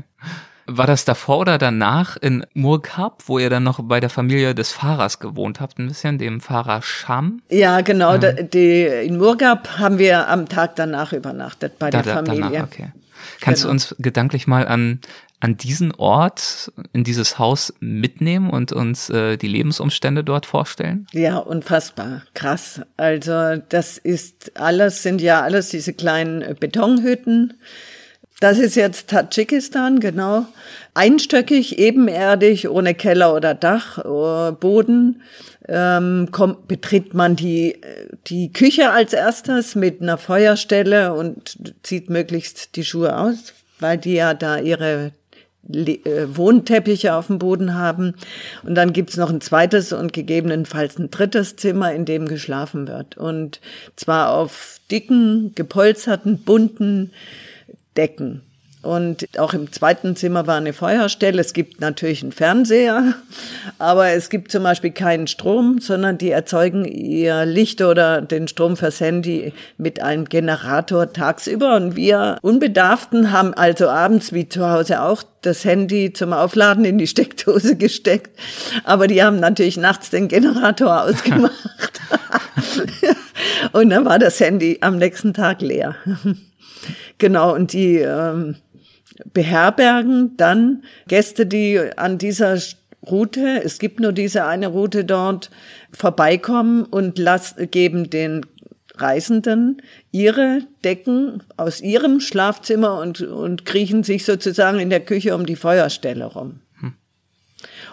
[0.65, 4.71] War das davor oder danach in Murkab, wo ihr dann noch bei der Familie des
[4.71, 7.41] Fahrers gewohnt habt, ein bisschen, dem Fahrer Scham?
[7.49, 8.15] Ja, genau.
[8.15, 8.49] Ähm.
[8.49, 12.43] Die, in Murkab haben wir am Tag danach übernachtet bei da, der Familie.
[12.43, 12.91] Danach, okay.
[13.41, 13.71] Kannst genau.
[13.71, 14.99] du uns gedanklich mal an
[15.43, 21.06] an diesen Ort, in dieses Haus mitnehmen und uns äh, die Lebensumstände dort vorstellen?
[21.12, 22.21] Ja, unfassbar.
[22.34, 22.79] Krass.
[22.95, 27.56] Also das ist alles, sind ja alles diese kleinen Betonhütten.
[28.39, 30.45] Das ist jetzt Tadschikistan, genau.
[30.93, 35.23] Einstöckig, ebenerdig, ohne Keller oder Dach, äh, Boden.
[35.67, 37.82] Ähm, kommt, betritt man die,
[38.27, 44.13] die Küche als erstes mit einer Feuerstelle und zieht möglichst die Schuhe aus, weil die
[44.13, 45.12] ja da ihre äh,
[45.65, 48.15] Wohnteppiche auf dem Boden haben.
[48.63, 53.17] Und dann gibt's noch ein zweites und gegebenenfalls ein drittes Zimmer, in dem geschlafen wird.
[53.17, 53.62] Und
[53.95, 57.12] zwar auf dicken, gepolsterten, bunten
[57.95, 58.41] Decken.
[58.84, 61.39] Und auch im zweiten Zimmer war eine Feuerstelle.
[61.39, 63.13] Es gibt natürlich einen Fernseher,
[63.80, 68.76] aber es gibt zum Beispiel keinen Strom, sondern die erzeugen ihr Licht oder den Strom
[68.76, 71.78] fürs Handy mit einem Generator tagsüber.
[71.78, 76.98] Und wir Unbedarften haben also abends wie zu Hause auch das Handy zum Aufladen in
[76.98, 78.38] die Steckdose gesteckt.
[78.84, 82.02] Aber die haben natürlich nachts den Generator ausgemacht.
[83.72, 85.96] und dann war das Handy am nächsten Tag leer.
[87.17, 88.56] Genau, und die ähm,
[89.32, 92.58] beherbergen dann Gäste, die an dieser
[93.06, 95.50] Route, es gibt nur diese eine Route dort,
[95.92, 98.46] vorbeikommen und las, geben den
[98.96, 99.82] Reisenden
[100.12, 105.56] ihre Decken aus ihrem Schlafzimmer und, und kriechen sich sozusagen in der Küche um die
[105.56, 106.60] Feuerstelle rum.
[106.80, 106.94] Hm.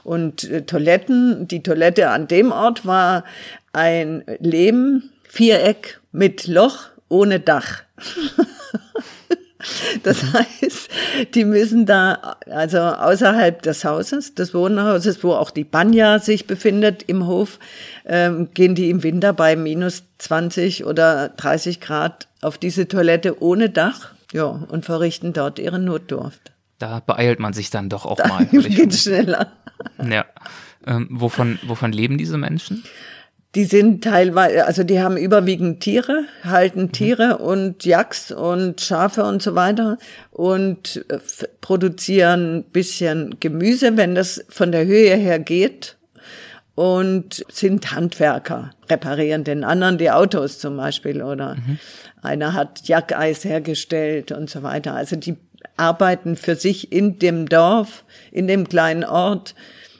[0.04, 3.24] Und äh, Toiletten, die Toilette an dem Ort war
[3.72, 7.82] ein Lehmviereck mit Loch ohne Dach.
[10.02, 10.88] Das heißt,
[11.34, 17.02] die müssen da, also außerhalb des Hauses, des Wohnhauses, wo auch die Banja sich befindet
[17.04, 17.58] im Hof,
[18.06, 23.70] ähm, gehen die im Winter bei minus 20 oder 30 Grad auf diese Toilette ohne
[23.70, 26.52] Dach, ja, und verrichten dort ihre Notdurft.
[26.78, 28.46] Da beeilt man sich dann doch auch da mal.
[28.46, 29.52] Geht schneller.
[30.08, 30.24] Ja.
[30.86, 32.84] Ähm, wovon, wovon leben diese Menschen?
[33.56, 36.92] Die sind teilweise, also die haben überwiegend Tiere, halten mhm.
[36.92, 39.98] Tiere und Yaks und Schafe und so weiter
[40.30, 41.18] und äh,
[41.60, 45.96] produzieren bisschen Gemüse, wenn das von der Höhe her geht
[46.76, 51.80] und sind Handwerker, reparieren den anderen die Autos zum Beispiel oder mhm.
[52.22, 54.94] einer hat Jackeis hergestellt und so weiter.
[54.94, 55.36] Also die
[55.76, 59.56] arbeiten für sich in dem Dorf, in dem kleinen Ort,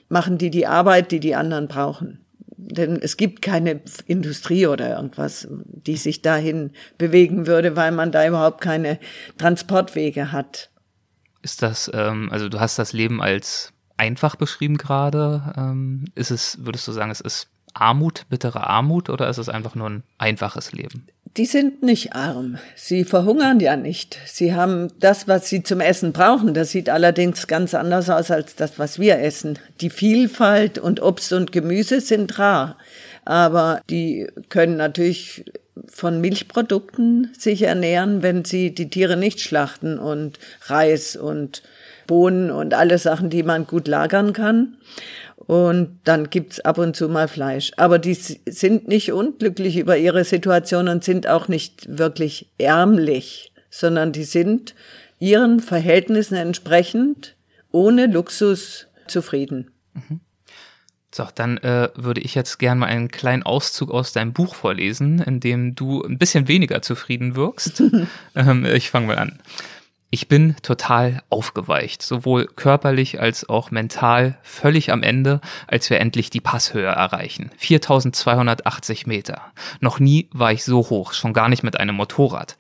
[0.09, 2.20] machen die die Arbeit, die die anderen brauchen
[2.69, 8.27] denn es gibt keine Industrie oder irgendwas, die sich dahin bewegen würde, weil man da
[8.27, 8.99] überhaupt keine
[9.39, 10.71] Transportwege hat.
[11.43, 15.53] Ist das, ähm, also du hast das Leben als einfach beschrieben gerade.
[15.57, 19.75] Ähm, ist es, würdest du sagen, es ist Armut, bittere Armut oder ist es einfach
[19.75, 21.07] nur ein einfaches Leben?
[21.37, 22.59] Die sind nicht arm.
[22.75, 24.19] Sie verhungern ja nicht.
[24.27, 26.55] Sie haben das, was sie zum Essen brauchen.
[26.55, 29.59] Das sieht allerdings ganz anders aus als das, was wir essen.
[29.81, 32.77] Die Vielfalt und Obst und Gemüse sind rar.
[33.25, 35.45] Aber die können natürlich
[35.87, 41.63] von Milchprodukten sich ernähren, wenn sie die Tiere nicht schlachten und Reis und
[42.09, 44.77] Bohnen und alle Sachen, die man gut lagern kann.
[45.51, 47.73] Und dann gibt's ab und zu mal Fleisch.
[47.77, 54.13] Aber die sind nicht unglücklich über ihre Situation und sind auch nicht wirklich ärmlich, sondern
[54.13, 54.77] die sind
[55.19, 57.35] ihren Verhältnissen entsprechend
[57.73, 59.73] ohne Luxus zufrieden.
[59.95, 60.21] Mhm.
[61.13, 65.19] So, dann äh, würde ich jetzt gerne mal einen kleinen Auszug aus deinem Buch vorlesen,
[65.19, 67.83] in dem du ein bisschen weniger zufrieden wirkst.
[68.37, 69.41] ähm, ich fange mal an.
[70.13, 76.31] Ich bin total aufgeweicht, sowohl körperlich als auch mental, völlig am Ende, als wir endlich
[76.31, 77.53] die Passhöhe erreichen.
[77.57, 79.41] 4280 Meter.
[79.79, 82.57] Noch nie war ich so hoch, schon gar nicht mit einem Motorrad.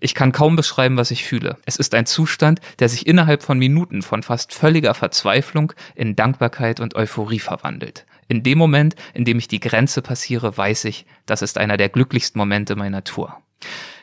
[0.00, 1.58] Ich kann kaum beschreiben, was ich fühle.
[1.66, 6.80] Es ist ein Zustand, der sich innerhalb von Minuten von fast völliger Verzweiflung in Dankbarkeit
[6.80, 8.06] und Euphorie verwandelt.
[8.26, 11.90] In dem Moment, in dem ich die Grenze passiere, weiß ich, das ist einer der
[11.90, 13.36] glücklichsten Momente meiner Tour.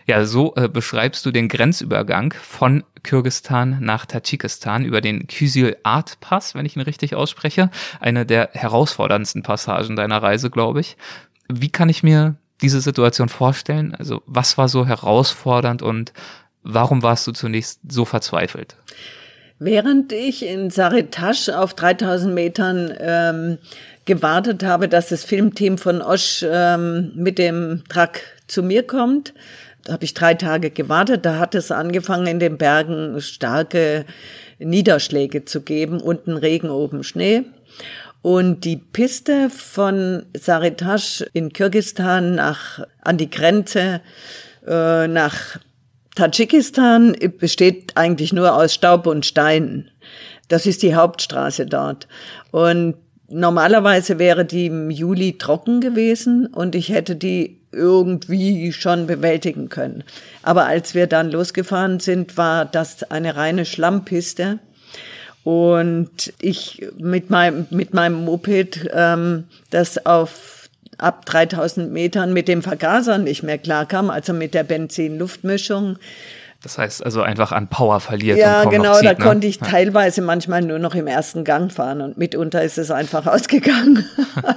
[0.05, 6.19] Ja, so äh, beschreibst du den Grenzübergang von Kirgistan nach Tadschikistan über den Kyzyl Art
[6.19, 7.69] Pass, wenn ich ihn richtig ausspreche.
[7.99, 10.97] Eine der herausforderndsten Passagen deiner Reise, glaube ich.
[11.49, 13.93] Wie kann ich mir diese Situation vorstellen?
[13.95, 16.13] Also was war so herausfordernd und
[16.63, 18.77] warum warst du zunächst so verzweifelt?
[19.59, 23.57] Während ich in Saritasch auf 3000 Metern ähm,
[24.05, 29.33] gewartet habe, dass das Filmteam von Osch ähm, mit dem Truck zu mir kommt,
[29.89, 31.25] habe ich drei Tage gewartet.
[31.25, 34.05] Da hat es angefangen, in den Bergen starke
[34.59, 35.99] Niederschläge zu geben.
[35.99, 37.43] Unten Regen, oben Schnee.
[38.21, 44.01] Und die Piste von Saritasch in Kirgistan nach, an die Grenze
[44.65, 45.57] äh, nach
[46.15, 49.89] Tadschikistan besteht eigentlich nur aus Staub und Steinen.
[50.47, 52.07] Das ist die Hauptstraße dort.
[52.51, 52.95] Und
[53.27, 60.03] normalerweise wäre die im Juli trocken gewesen und ich hätte die irgendwie schon bewältigen können.
[60.41, 64.59] Aber als wir dann losgefahren sind, war das eine reine Schlammpiste.
[65.43, 72.61] Und ich mit meinem, mit meinem Moped, ähm, das auf ab 3000 Metern mit dem
[72.61, 75.97] Vergaser nicht mehr klarkam, also mit der Benzin-Luftmischung,
[76.63, 78.37] Das heißt also einfach an Power verliert.
[78.37, 79.17] Ja, genau, zieht, da ne?
[79.17, 83.27] konnte ich teilweise manchmal nur noch im ersten Gang fahren und mitunter ist es einfach
[83.27, 84.05] ausgegangen.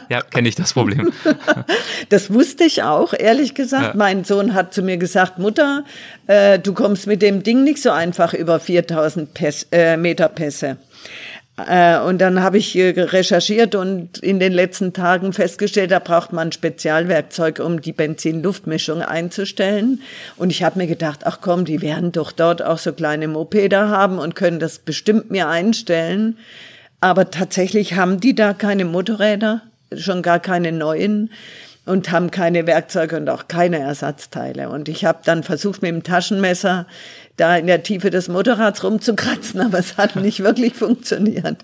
[0.08, 1.12] Ja, kenne ich das Problem.
[2.10, 3.86] Das wusste ich auch, ehrlich gesagt.
[3.86, 3.92] Ja.
[3.96, 5.84] Mein Sohn hat zu mir gesagt, Mutter,
[6.28, 10.76] äh, du kommst mit dem Ding nicht so einfach über 4000 Päs äh, Meter Pässe.
[11.56, 16.32] Äh, und dann habe ich äh, recherchiert und in den letzten Tagen festgestellt, da braucht
[16.32, 20.02] man Spezialwerkzeug, um die Benzin-Luftmischung einzustellen.
[20.36, 23.88] Und ich habe mir gedacht, ach komm, die werden doch dort auch so kleine Mopeder
[23.88, 26.36] haben und können das bestimmt mir einstellen.
[27.00, 29.62] Aber tatsächlich haben die da keine Motorräder,
[29.96, 31.30] schon gar keine neuen
[31.86, 34.68] und haben keine Werkzeuge und auch keine Ersatzteile.
[34.68, 36.86] Und ich habe dann versucht, mit dem Taschenmesser
[37.36, 41.58] da in der Tiefe des Motorrads rumzukratzen, aber es hat nicht wirklich funktioniert.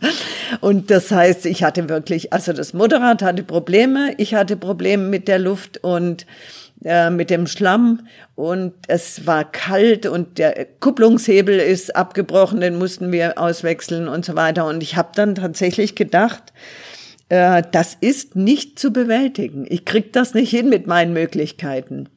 [0.60, 5.28] Und das heißt, ich hatte wirklich, also das Motorrad hatte Probleme, ich hatte Probleme mit
[5.28, 6.24] der Luft und
[6.84, 13.12] äh, mit dem Schlamm und es war kalt und der Kupplungshebel ist abgebrochen, den mussten
[13.12, 14.66] wir auswechseln und so weiter.
[14.66, 16.52] Und ich habe dann tatsächlich gedacht,
[17.33, 19.64] das ist nicht zu bewältigen.
[19.68, 22.11] Ich krieg das nicht hin mit meinen Möglichkeiten.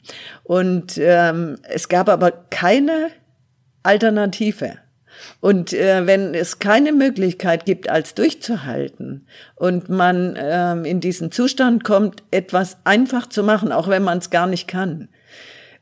[0.43, 3.11] Und ähm, es gab aber keine
[3.83, 4.77] Alternative.
[5.39, 11.85] Und äh, wenn es keine Möglichkeit gibt, als durchzuhalten und man ähm, in diesen Zustand
[11.85, 15.07] kommt, etwas einfach zu machen, auch wenn man es gar nicht kann,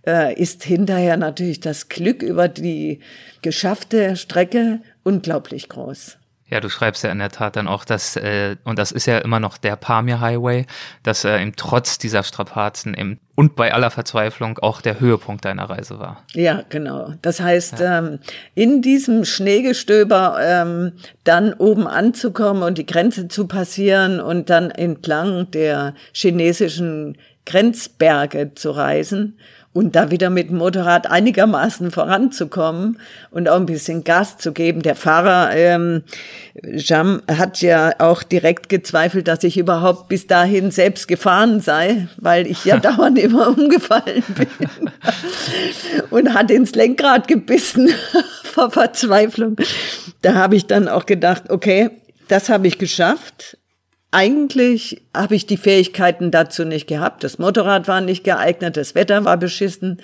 [0.06, 3.00] äh, ist hinterher natürlich das Glück über die
[3.42, 6.18] geschaffte Strecke unglaublich groß.
[6.54, 9.18] Ja, du schreibst ja in der Tat dann auch, dass, äh, und das ist ja
[9.18, 10.68] immer noch der Pamir Highway,
[11.02, 15.68] dass äh, eben trotz dieser Strapazen eben, und bei aller Verzweiflung auch der Höhepunkt deiner
[15.68, 16.24] Reise war.
[16.34, 17.16] Ja, genau.
[17.24, 18.20] Das heißt, ähm,
[18.54, 20.92] in diesem Schneegestöber ähm,
[21.24, 28.70] dann oben anzukommen und die Grenze zu passieren und dann entlang der chinesischen Grenzberge zu
[28.70, 29.40] reisen
[29.74, 33.00] und da wieder mit dem Motorrad einigermaßen voranzukommen
[33.32, 34.84] und auch ein bisschen Gas zu geben.
[34.84, 36.04] Der Fahrer ähm,
[36.76, 42.46] Jam hat ja auch direkt gezweifelt, dass ich überhaupt bis dahin selbst gefahren sei, weil
[42.46, 44.48] ich ja dauernd immer umgefallen bin
[46.12, 47.90] und hat ins Lenkrad gebissen
[48.44, 49.56] vor Verzweiflung.
[50.22, 51.90] Da habe ich dann auch gedacht, okay,
[52.28, 53.58] das habe ich geschafft
[54.14, 57.24] eigentlich habe ich die Fähigkeiten dazu nicht gehabt.
[57.24, 59.98] Das Motorrad war nicht geeignet, das Wetter war beschissen.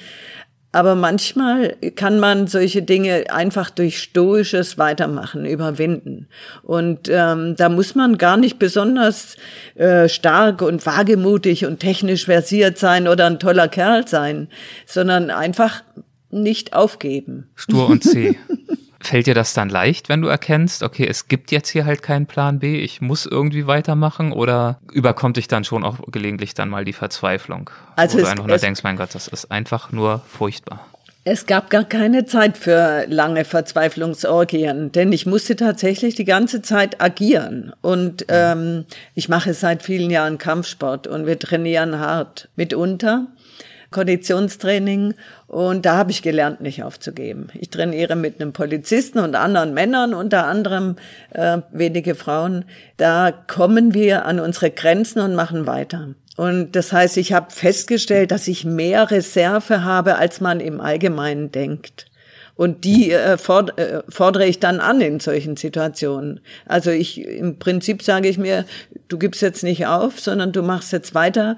[0.71, 6.27] Aber manchmal kann man solche Dinge einfach durch stoisches Weitermachen überwinden.
[6.61, 9.35] Und ähm, da muss man gar nicht besonders
[9.73, 14.47] äh, stark und wagemutig und technisch versiert sein oder ein toller Kerl sein,
[14.85, 15.83] sondern einfach
[16.29, 17.49] nicht aufgeben.
[17.55, 18.37] Stur und zäh.
[19.01, 22.25] Fällt dir das dann leicht, wenn du erkennst, okay, es gibt jetzt hier halt keinen
[22.25, 26.83] Plan B, ich muss irgendwie weitermachen oder überkommt dich dann schon auch gelegentlich dann mal
[26.83, 27.69] die Verzweiflung?
[27.95, 30.85] Also wo du einfach nur denkst, mein Gott, das ist einfach nur furchtbar.
[31.25, 37.01] Es gab gar keine Zeit für lange Verzweiflungsorgien, denn ich musste tatsächlich die ganze Zeit
[37.01, 37.73] agieren.
[37.81, 38.85] Und ähm,
[39.15, 42.49] ich mache seit vielen Jahren Kampfsport und wir trainieren hart.
[42.55, 43.27] Mitunter
[43.91, 45.15] Konditionstraining
[45.47, 47.47] und da habe ich gelernt, nicht aufzugeben.
[47.53, 50.95] Ich trainiere mit einem Polizisten und anderen Männern, unter anderem
[51.31, 52.65] äh, wenige Frauen.
[52.97, 56.09] Da kommen wir an unsere Grenzen und machen weiter.
[56.37, 61.51] Und das heißt, ich habe festgestellt, dass ich mehr Reserve habe, als man im Allgemeinen
[61.51, 62.05] denkt.
[62.55, 66.41] Und die äh, ford äh, fordere ich dann an in solchen Situationen.
[66.65, 68.65] Also ich im Prinzip sage ich mir,
[69.07, 71.55] du gibst jetzt nicht auf, sondern du machst jetzt weiter,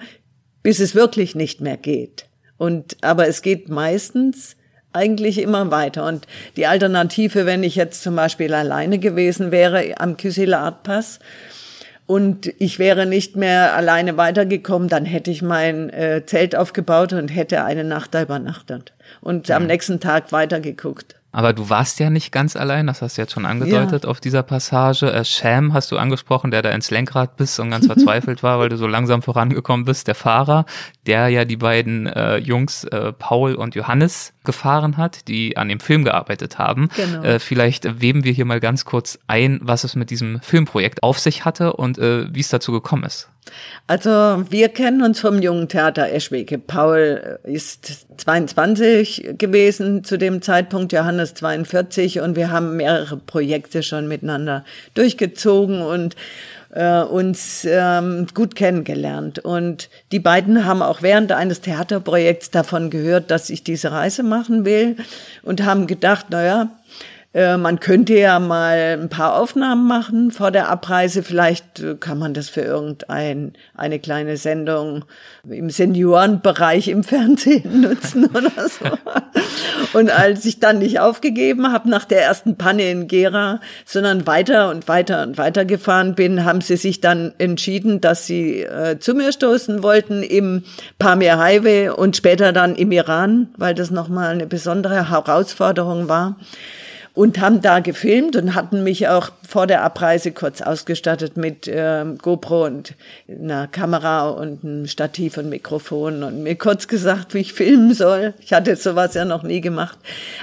[0.63, 2.25] bis es wirklich nicht mehr geht.
[2.57, 4.55] Und aber es geht meistens
[4.93, 6.05] eigentlich immer weiter.
[6.05, 11.19] Und die Alternative, wenn ich jetzt zum Beispiel alleine gewesen wäre am Kysilat-Pass
[12.07, 17.29] und ich wäre nicht mehr alleine weitergekommen, dann hätte ich mein äh, Zelt aufgebaut und
[17.29, 21.15] hätte eine Nacht da übernachtet und am nächsten Tag weitergeguckt.
[21.31, 24.43] Aber du warst ja nicht ganz allein, das hast du jetzt schon angedeutet auf dieser
[24.43, 25.11] Passage.
[25.11, 28.69] Äh, Sham hast du angesprochen, der da ins Lenkrad bist und ganz verzweifelt war, weil
[28.69, 30.07] du so langsam vorangekommen bist.
[30.07, 30.65] Der Fahrer,
[31.07, 35.79] der ja die beiden äh, Jungs äh, Paul und Johannes gefahren hat, die an dem
[35.79, 36.89] Film gearbeitet haben.
[36.95, 37.23] Genau.
[37.23, 41.19] Äh, vielleicht weben wir hier mal ganz kurz ein, was es mit diesem Filmprojekt auf
[41.19, 43.29] sich hatte und äh, wie es dazu gekommen ist.
[43.87, 44.09] Also
[44.49, 46.57] wir kennen uns vom Jungen Theater Eschwege.
[46.59, 54.07] Paul ist 22 gewesen zu dem Zeitpunkt, Johannes 42 und wir haben mehrere Projekte schon
[54.07, 56.15] miteinander durchgezogen und
[56.71, 59.39] äh, uns ähm, gut kennengelernt.
[59.39, 64.65] Und die beiden haben auch während eines Theaterprojekts davon gehört, dass ich diese Reise machen
[64.65, 64.97] will
[65.43, 66.69] und haben gedacht, naja,
[67.33, 71.23] äh, man könnte ja mal ein paar Aufnahmen machen vor der Abreise.
[71.23, 75.05] Vielleicht äh, kann man das für irgendein eine kleine Sendung
[75.49, 78.85] im Seniorenbereich im Fernsehen nutzen oder so.
[79.97, 84.69] Und als ich dann nicht aufgegeben habe nach der ersten Panne in Gera, sondern weiter
[84.69, 89.13] und weiter und weiter gefahren bin, haben sie sich dann entschieden, dass sie äh, zu
[89.13, 90.63] mir stoßen wollten im
[90.99, 96.35] Pamir Highway und später dann im Iran, weil das nochmal eine besondere Herausforderung war
[97.13, 102.05] und haben da gefilmt und hatten mich auch vor der Abreise kurz ausgestattet mit äh,
[102.21, 102.93] GoPro und
[103.27, 108.33] einer Kamera und einem Stativ und Mikrofon und mir kurz gesagt, wie ich filmen soll.
[108.39, 109.97] Ich hatte sowas ja noch nie gemacht.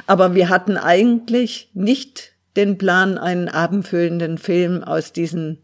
[0.07, 5.59] Aber wir hatten eigentlich nicht den Plan, einen abendfüllenden Film aus diesen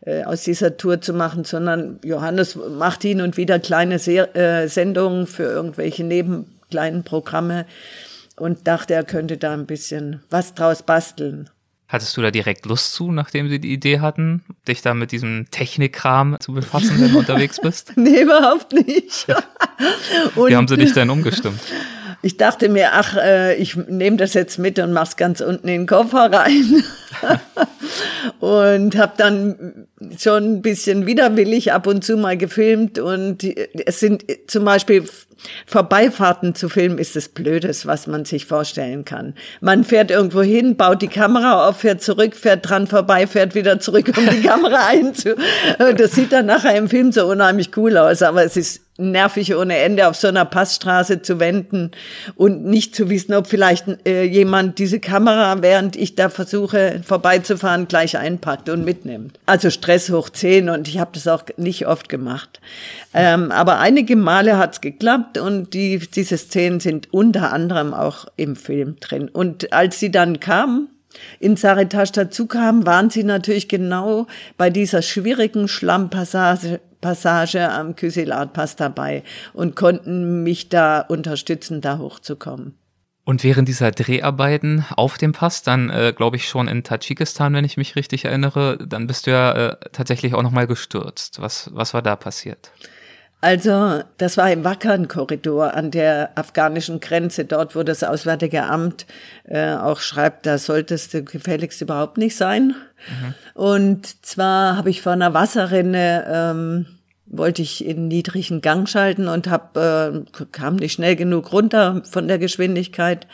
[0.00, 4.66] äh, aus dieser Tour zu machen, sondern Johannes macht hin und wieder kleine Se äh,
[4.66, 7.66] Sendungen für irgendwelche neben kleinen Programme
[8.40, 11.50] und dachte, er könnte da ein bisschen was draus basteln.
[11.88, 15.46] Hattest du da direkt Lust zu, nachdem sie die Idee hatten, dich da mit diesem
[15.50, 17.92] Technikkram zu befassen, wenn du unterwegs bist?
[17.96, 19.26] Nee, überhaupt nicht.
[20.36, 21.60] Wie haben sie dich denn umgestimmt?
[22.22, 25.82] Ich dachte mir, ach, äh, ich nehme das jetzt mit und mach's ganz unten in
[25.82, 26.84] den Koffer rein.
[28.40, 29.86] und habe dann
[30.18, 33.44] schon ein bisschen widerwillig ab und zu mal gefilmt und
[33.86, 35.04] es sind zum Beispiel
[35.66, 39.34] Vorbeifahrten zu filmen ist das Blödes, was man sich vorstellen kann.
[39.60, 43.80] Man fährt irgendwo hin, baut die Kamera auf, fährt zurück, fährt dran vorbei, fährt wieder
[43.80, 45.30] zurück, um die Kamera einzu.
[45.78, 49.76] Das sieht dann nachher im Film so unheimlich cool aus, aber es ist nervig ohne
[49.78, 51.90] Ende auf so einer Passstraße zu wenden
[52.36, 57.88] und nicht zu wissen, ob vielleicht äh, jemand diese Kamera, während ich da versuche vorbeizufahren,
[57.88, 59.38] gleich einpackt und mitnimmt.
[59.46, 62.60] Also Stress hoch zehn und ich habe das auch nicht oft gemacht.
[63.14, 68.56] Ähm, aber einige Male hat's geklappt und die, diese Szenen sind unter anderem auch im
[68.56, 69.28] Film drin.
[69.28, 70.88] Und als sie dann kam,
[71.38, 74.26] in Saretash dazu kam, waren sie natürlich genau
[74.56, 79.22] bei dieser schwierigen Schlammpassage Passage am Kysilat-Pass dabei
[79.52, 82.74] und konnten mich da unterstützen, da hochzukommen.
[83.24, 87.64] Und während dieser Dreharbeiten auf dem Pass, dann äh, glaube ich schon in Tadschikistan, wenn
[87.64, 91.40] ich mich richtig erinnere, dann bist du ja äh, tatsächlich auch nochmal gestürzt.
[91.40, 92.72] Was, was war da passiert?
[93.42, 99.06] Also, das war im Wackern-Korridor an der afghanischen Grenze, dort, wo das Auswärtige Amt
[99.44, 102.74] äh, auch schreibt, da solltest du gefälligst überhaupt nicht sein.
[103.08, 103.34] Mhm.
[103.54, 106.86] Und zwar habe ich vor einer Wasserrinne ähm,
[107.30, 110.22] wollte ich in niedrigen Gang schalten und hab, äh,
[110.52, 113.26] kam nicht schnell genug runter von der Geschwindigkeit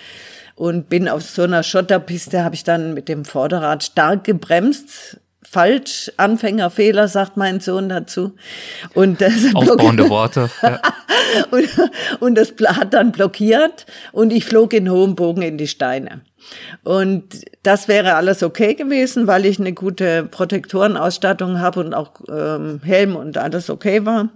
[0.54, 5.18] und bin auf so einer Schotterpiste, habe ich dann mit dem Vorderrad stark gebremst
[5.48, 8.32] falsch, Anfängerfehler, sagt mein Sohn dazu.
[8.94, 10.50] Und das Aufbauende Worte.
[10.62, 10.80] Ja.
[11.50, 11.68] und,
[12.20, 16.20] und das hat dann blockiert und ich flog in hohem Bogen in die Steine.
[16.84, 17.24] Und
[17.62, 23.16] das wäre alles okay gewesen, weil ich eine gute Protektorenausstattung habe und auch ähm, Helm
[23.16, 24.28] und alles okay war.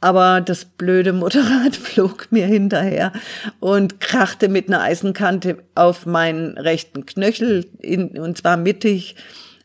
[0.00, 3.12] Aber das blöde Motorrad flog mir hinterher
[3.60, 9.16] und krachte mit einer Eisenkante auf meinen rechten Knöchel, in, und zwar mittig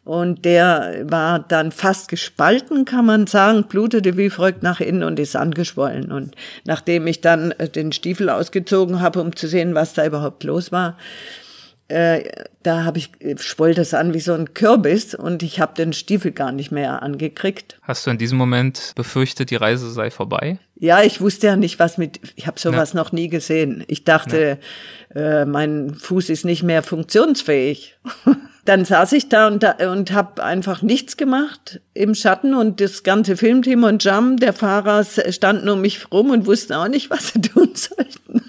[0.03, 5.19] und der war dann fast gespalten, kann man sagen, blutete wie verrückt nach innen und
[5.19, 6.11] ist angeschwollen.
[6.11, 6.35] Und
[6.65, 10.71] nachdem ich dann äh, den Stiefel ausgezogen habe, um zu sehen, was da überhaupt los
[10.71, 10.97] war,
[11.89, 15.73] äh, da habe ich äh, schwoll das an wie so ein Kürbis und ich habe
[15.73, 17.79] den Stiefel gar nicht mehr angekriegt.
[17.81, 20.59] Hast du in diesem Moment befürchtet, die Reise sei vorbei?
[20.75, 22.19] Ja, ich wusste ja nicht, was mit.
[22.35, 22.99] Ich habe sowas ja.
[22.99, 23.83] noch nie gesehen.
[23.87, 24.59] Ich dachte,
[25.13, 25.41] ja.
[25.41, 27.97] äh, mein Fuß ist nicht mehr funktionsfähig.
[28.69, 32.53] dann saß ich da und, und habe einfach nichts gemacht im Schatten.
[32.53, 36.87] Und das ganze Filmteam und Jam, der Fahrer, standen um mich rum und wussten auch
[36.87, 38.43] nicht, was sie tun sollten.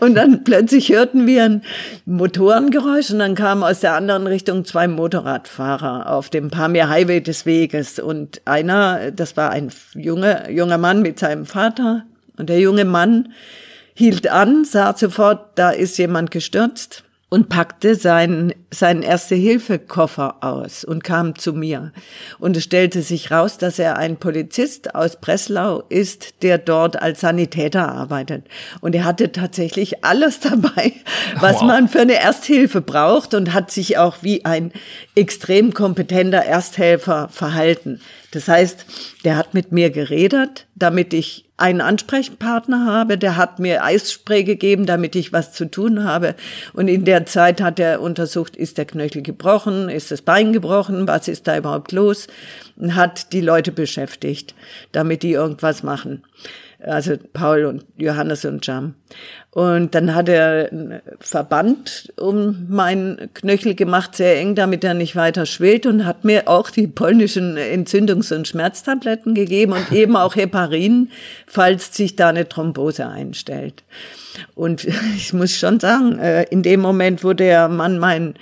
[0.00, 1.62] und dann plötzlich hörten wir ein
[2.06, 7.46] Motorengeräusch und dann kamen aus der anderen Richtung zwei Motorradfahrer auf dem Pamir Highway des
[7.46, 8.00] Weges.
[8.00, 12.02] Und einer, das war ein junger, junger Mann mit seinem Vater.
[12.36, 13.28] Und der junge Mann
[13.94, 21.04] hielt an, sah sofort, da ist jemand gestürzt und packte seinen, seinen Erste-Hilfe-Koffer aus und
[21.04, 21.92] kam zu mir.
[22.40, 27.20] Und es stellte sich raus, dass er ein Polizist aus Breslau ist, der dort als
[27.20, 28.46] Sanitäter arbeitet.
[28.80, 30.92] Und er hatte tatsächlich alles dabei,
[31.40, 31.62] was wow.
[31.62, 34.72] man für eine Ersthilfe braucht und hat sich auch wie ein
[35.14, 38.00] extrem kompetenter Ersthelfer verhalten.
[38.32, 38.86] Das heißt,
[39.24, 44.86] der hat mit mir geredet, damit ich einen Ansprechpartner habe, der hat mir Eisspray gegeben,
[44.86, 46.34] damit ich was zu tun habe.
[46.72, 51.06] Und in der Zeit hat er untersucht, ist der Knöchel gebrochen, ist das Bein gebrochen,
[51.06, 52.28] was ist da überhaupt los?
[52.76, 54.54] Und hat die Leute beschäftigt,
[54.92, 56.22] damit die irgendwas machen.
[56.82, 58.94] Also Paul und Johannes und Jam.
[59.52, 65.16] Und dann hat er einen Verband um meinen Knöchel gemacht, sehr eng, damit er nicht
[65.16, 70.36] weiter schwillt und hat mir auch die polnischen Entzündungs- und Schmerztabletten gegeben und eben auch
[70.36, 71.10] Heparin,
[71.46, 73.82] falls sich da eine Thrombose einstellt.
[74.54, 74.84] Und
[75.16, 78.34] ich muss schon sagen, äh, in dem Moment, wo der Mann mein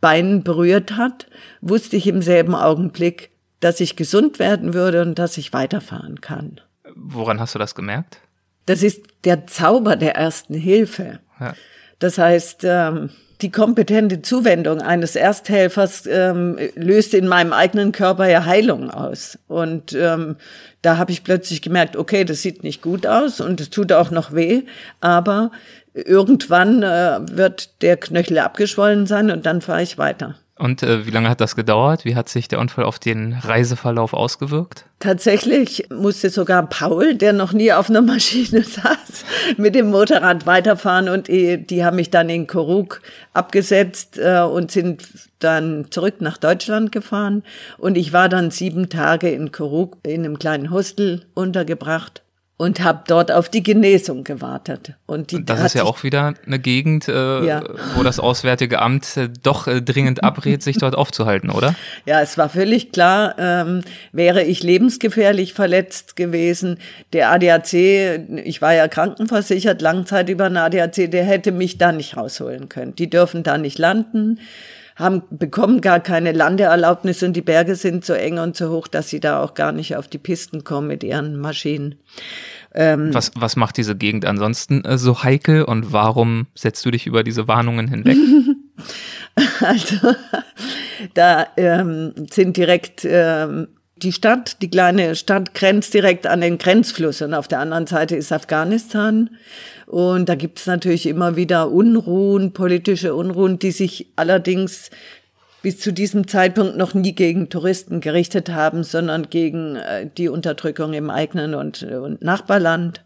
[0.00, 1.26] Bein berührt hat,
[1.60, 3.30] wusste ich im selben Augenblick,
[3.60, 6.60] dass ich gesund werden würde und dass ich weiterfahren kann.
[6.96, 8.18] Woran hast du das gemerkt?
[8.64, 11.20] Das ist der Zauber der ersten Hilfe.
[11.38, 11.54] Ja.
[11.98, 13.10] Das heißt, ähm,
[13.42, 19.38] die kompetente Zuwendung eines Ersthelfers ähm, löst in meinem eigenen Körper ja Heilung aus.
[19.46, 20.36] Und ähm,
[20.82, 24.10] da habe ich plötzlich gemerkt, okay, das sieht nicht gut aus und es tut auch
[24.10, 24.62] noch weh,
[25.00, 25.50] aber
[25.92, 30.36] irgendwann äh, wird der Knöchel abgeschwollen sein und dann fahre ich weiter.
[30.58, 32.06] Und äh, wie lange hat das gedauert?
[32.06, 34.86] Wie hat sich der Unfall auf den Reiseverlauf ausgewirkt?
[35.00, 39.24] Tatsächlich musste sogar Paul, der noch nie auf einer Maschine saß,
[39.58, 43.02] mit dem Motorrad weiterfahren und die, die haben mich dann in Koruk
[43.34, 45.06] abgesetzt äh, und sind
[45.40, 47.42] dann zurück nach Deutschland gefahren.
[47.76, 52.22] Und ich war dann sieben Tage in Koruk in einem kleinen Hostel untergebracht
[52.58, 54.94] und habe dort auf die Genesung gewartet.
[55.04, 57.62] Und die das ist ja auch wieder eine Gegend, äh, ja.
[57.94, 61.74] wo das Auswärtige Amt äh, doch äh, dringend abrät, sich dort aufzuhalten, oder?
[62.06, 63.82] Ja, es war völlig klar, ähm,
[64.12, 66.78] wäre ich lebensgefährlich verletzt gewesen,
[67.12, 67.74] der ADAC,
[68.44, 72.96] ich war ja krankenversichert, Langzeit über den ADAC, der hätte mich da nicht rausholen können.
[72.96, 74.40] Die dürfen da nicht landen
[74.96, 79.10] haben, bekommen gar keine Landeerlaubnis und die Berge sind so eng und so hoch, dass
[79.10, 81.96] sie da auch gar nicht auf die Pisten kommen mit ihren Maschinen.
[82.74, 87.06] Ähm, was, was macht diese Gegend ansonsten äh, so heikel und warum setzt du dich
[87.06, 88.16] über diese Warnungen hinweg?
[89.60, 90.14] also,
[91.14, 97.22] da ähm, sind direkt ähm, die Stadt, die kleine Stadt grenzt direkt an den Grenzfluss
[97.22, 99.30] und auf der anderen Seite ist Afghanistan.
[99.86, 104.90] Und da gibt es natürlich immer wieder Unruhen, politische Unruhen, die sich allerdings
[105.62, 110.92] bis zu diesem Zeitpunkt noch nie gegen Touristen gerichtet haben, sondern gegen äh, die Unterdrückung
[110.92, 113.02] im eigenen und, und Nachbarland.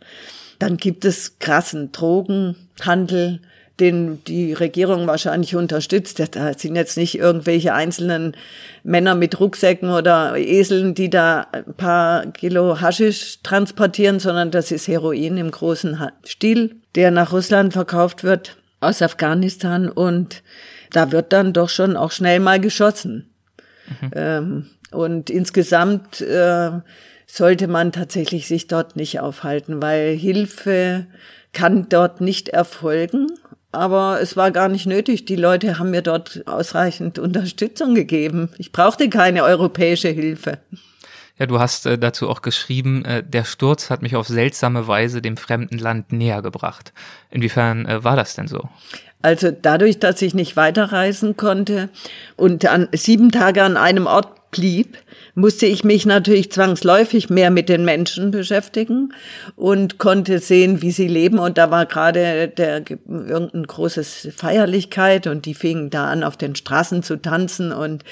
[0.59, 3.41] Dann gibt es krassen Drogenhandel,
[3.81, 6.20] den die Regierung wahrscheinlich unterstützt.
[6.20, 8.37] Da sind jetzt nicht irgendwelche einzelnen
[8.83, 14.89] Männer mit Rucksäcken oder Eseln, die da ein paar Kilo Haschisch transportieren, sondern das ist
[14.89, 20.43] Heroin im großen Stil, der nach Russland verkauft wird aus Afghanistan und
[20.93, 23.31] da wird dann doch schon auch schnell mal geschossen.
[24.01, 24.11] Mhm.
[24.14, 26.70] Ähm, und insgesamt äh,
[27.26, 31.07] sollte man tatsächlich sich dort nicht aufhalten, weil Hilfe
[31.53, 33.28] kann dort nicht erfolgen
[33.72, 35.24] aber es war gar nicht nötig.
[35.24, 38.50] Die Leute haben mir dort ausreichend Unterstützung gegeben.
[38.58, 40.58] Ich brauchte keine europäische Hilfe.
[41.38, 45.22] Ja, du hast äh, dazu auch geschrieben, äh, der Sturz hat mich auf seltsame Weise
[45.22, 46.92] dem fremden Land näher gebracht.
[47.30, 48.68] Inwiefern äh, war das denn so?
[49.22, 51.88] Also dadurch, dass ich nicht weiterreisen konnte
[52.36, 54.98] und an sieben Tage an einem Ort blieb,
[55.35, 59.12] musste ich mich natürlich zwangsläufig mehr mit den Menschen beschäftigen
[59.57, 61.39] und konnte sehen, wie sie leben.
[61.39, 66.55] Und da war gerade der irgendein großes Feierlichkeit und die fingen da an, auf den
[66.55, 68.05] Straßen zu tanzen und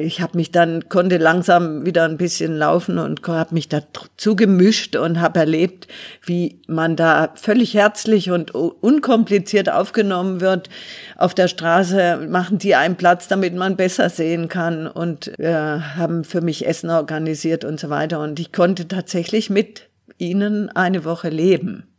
[0.00, 4.96] ich habe mich dann konnte langsam wieder ein bisschen laufen und habe mich dazu gemischt
[4.96, 5.86] und habe erlebt,
[6.24, 10.68] wie man da völlig herzlich und unkompliziert aufgenommen wird.
[11.16, 16.24] Auf der Straße machen die einen Platz, damit man besser sehen kann und äh, haben
[16.24, 18.20] für mich Essen organisiert und so weiter.
[18.20, 21.89] Und ich konnte tatsächlich mit ihnen eine Woche leben.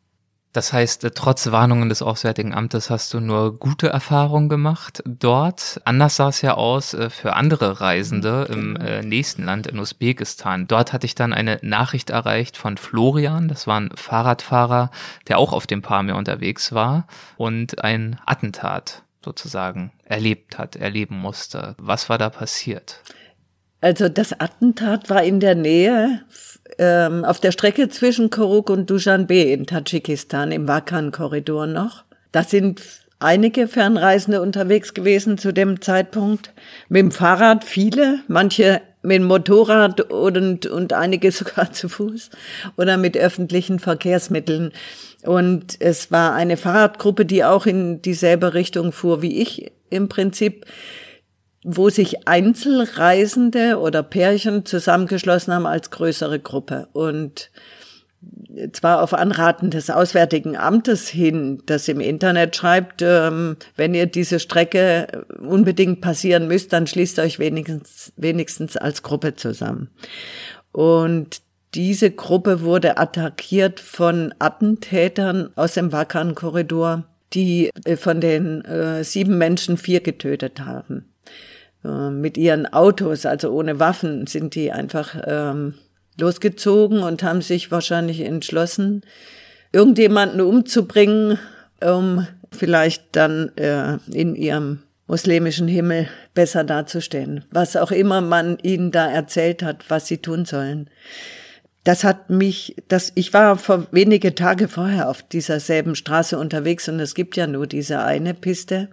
[0.53, 5.79] Das heißt, trotz Warnungen des Auswärtigen Amtes hast du nur gute Erfahrungen gemacht dort.
[5.85, 8.85] Anders sah es ja aus äh, für andere Reisende im genau.
[8.85, 10.67] äh, nächsten Land, in Usbekistan.
[10.67, 14.91] Dort hatte ich dann eine Nachricht erreicht von Florian, das war ein Fahrradfahrer,
[15.29, 21.75] der auch auf dem Pamir unterwegs war und ein Attentat sozusagen erlebt hat, erleben musste.
[21.77, 23.01] Was war da passiert?
[23.79, 26.21] Also das Attentat war in der Nähe
[26.77, 32.03] ähm, auf der Strecke zwischen Koruk und Dushanbe in Tadschikistan im Wakan-Korridor noch.
[32.31, 32.81] Da sind
[33.19, 36.53] einige Fernreisende unterwegs gewesen zu dem Zeitpunkt.
[36.89, 42.29] Mit dem Fahrrad viele, manche mit dem Motorrad und, und einige sogar zu Fuß
[42.77, 44.71] oder mit öffentlichen Verkehrsmitteln.
[45.23, 50.65] Und es war eine Fahrradgruppe, die auch in dieselbe Richtung fuhr wie ich im Prinzip
[51.63, 56.87] wo sich Einzelreisende oder Pärchen zusammengeschlossen haben als größere Gruppe.
[56.93, 57.51] Und
[58.73, 64.39] zwar auf Anraten des Auswärtigen Amtes hin, das im Internet schreibt, ähm, wenn ihr diese
[64.39, 69.89] Strecke unbedingt passieren müsst, dann schließt euch wenigstens, wenigstens als Gruppe zusammen.
[70.71, 71.41] Und
[71.73, 79.37] diese Gruppe wurde attackiert von Attentätern aus dem Wakan-Korridor, die äh, von den äh, sieben
[79.37, 81.10] Menschen vier getötet haben.
[81.83, 85.75] Äh, mit ihren Autos, also ohne Waffen, sind die einfach ähm,
[86.19, 89.01] losgezogen und haben sich wahrscheinlich entschlossen,
[89.71, 91.39] irgendjemanden umzubringen,
[91.83, 97.43] um vielleicht dann äh, in ihrem muslimischen Himmel besser dazustehen.
[97.51, 100.89] Was auch immer man ihnen da erzählt hat, was sie tun sollen.
[101.83, 106.87] Das hat mich, das, ich war vor wenige Tage vorher auf dieser selben Straße unterwegs
[106.87, 108.89] und es gibt ja nur diese eine Piste.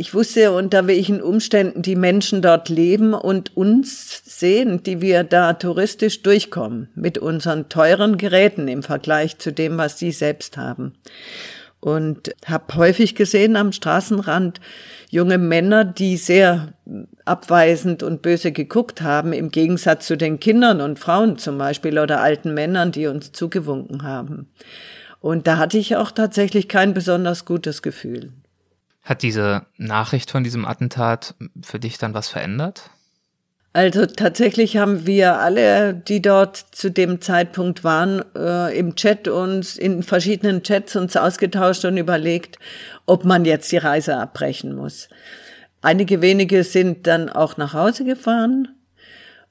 [0.00, 5.54] Ich wusste, unter welchen Umständen die Menschen dort leben und uns sehen, die wir da
[5.54, 10.92] touristisch durchkommen, mit unseren teuren Geräten im Vergleich zu dem, was sie selbst haben.
[11.80, 14.60] Und habe häufig gesehen am Straßenrand
[15.10, 16.74] junge Männer, die sehr
[17.24, 22.20] abweisend und böse geguckt haben, im Gegensatz zu den Kindern und Frauen zum Beispiel oder
[22.20, 24.48] alten Männern, die uns zugewunken haben.
[25.18, 28.30] Und da hatte ich auch tatsächlich kein besonders gutes Gefühl.
[29.08, 32.90] Hat diese Nachricht von diesem Attentat für dich dann was verändert?
[33.72, 39.78] Also tatsächlich haben wir alle, die dort zu dem Zeitpunkt waren, äh, im Chat uns
[39.78, 42.58] in verschiedenen Chats uns ausgetauscht und überlegt,
[43.06, 45.08] ob man jetzt die Reise abbrechen muss.
[45.80, 48.77] Einige wenige sind dann auch nach Hause gefahren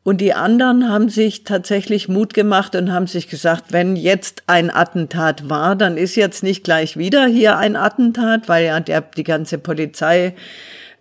[0.03, 4.73] und die anderen haben sich tatsächlich Mut gemacht und haben sich gesagt, wenn jetzt ein
[4.73, 9.25] Attentat war, dann ist jetzt nicht gleich wieder hier ein Attentat, weil ja der, die
[9.25, 10.33] ganze Polizei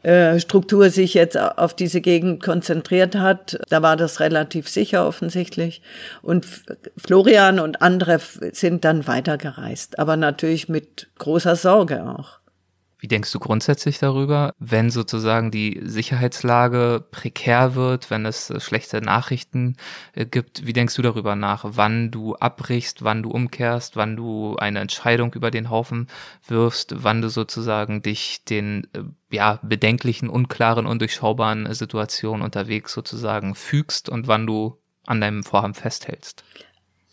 [0.02, 0.38] äh,
[0.88, 3.58] sich jetzt auf diese Gegend konzentriert hat.
[3.68, 5.82] Da war das relativ sicher offensichtlich.
[6.22, 6.46] Und
[6.96, 8.20] Florian und andere
[8.52, 12.38] sind dann weitergereist, aber natürlich mit großer Sorge auch.
[12.98, 19.02] Wie denkst du grundsätzlich darüber, wenn sozusagen die Sicherheitslage prekär wird, wenn es äh, schlechte
[19.02, 19.76] Nachrichten
[20.14, 20.66] äh, gibt?
[20.66, 25.34] Wie denkst du darüber nach, wann du abbrichst, wann du umkehrst, wann du eine Entscheidung
[25.34, 26.08] über den Haufen
[26.46, 34.08] wirfst, wann du sozusagen dich den äh, ja, bedenklichen, unklaren, undurchschaubaren Situationen unterwegs sozusagen fügst
[34.08, 36.44] und wann du an deinem Vorhaben festhältst?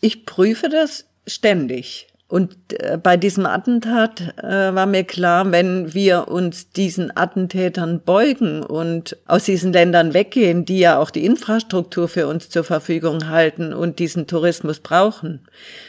[0.00, 2.08] Ich prüfe das ständig.
[2.34, 8.64] Und äh, bei diesem Attentat äh, war mir klar, wenn wir uns diesen Attentätern beugen
[8.64, 13.72] und aus diesen Ländern weggehen, die ja auch die Infrastruktur für uns zur Verfügung halten
[13.72, 15.46] und diesen Tourismus brauchen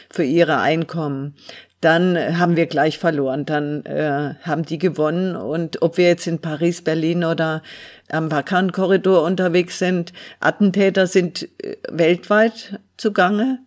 [0.08, 1.34] für ihre Einkommen,
[1.80, 3.44] dann haben wir gleich verloren.
[3.44, 5.34] Dann äh, haben die gewonnen.
[5.34, 7.60] Und ob wir jetzt in Paris, Berlin oder
[8.08, 13.58] am Vakan-Korridor unterwegs sind, Attentäter sind äh, weltweit zugange.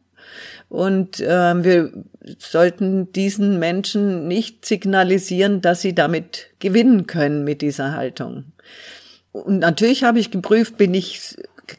[0.69, 1.91] Und äh, wir
[2.37, 8.45] sollten diesen Menschen nicht signalisieren, dass sie damit gewinnen können mit dieser Haltung.
[9.31, 11.35] Und natürlich habe ich geprüft, bin ich,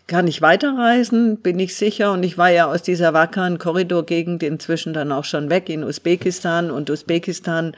[0.07, 2.13] kann ich weiterreisen, bin ich sicher.
[2.13, 6.71] Und ich war ja aus dieser wackeren Korridorgegend inzwischen dann auch schon weg in Usbekistan.
[6.71, 7.75] Und Usbekistan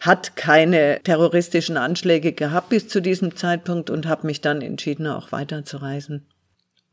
[0.00, 5.32] hat keine terroristischen Anschläge gehabt bis zu diesem Zeitpunkt und habe mich dann entschieden, auch
[5.32, 6.26] weiterzureisen.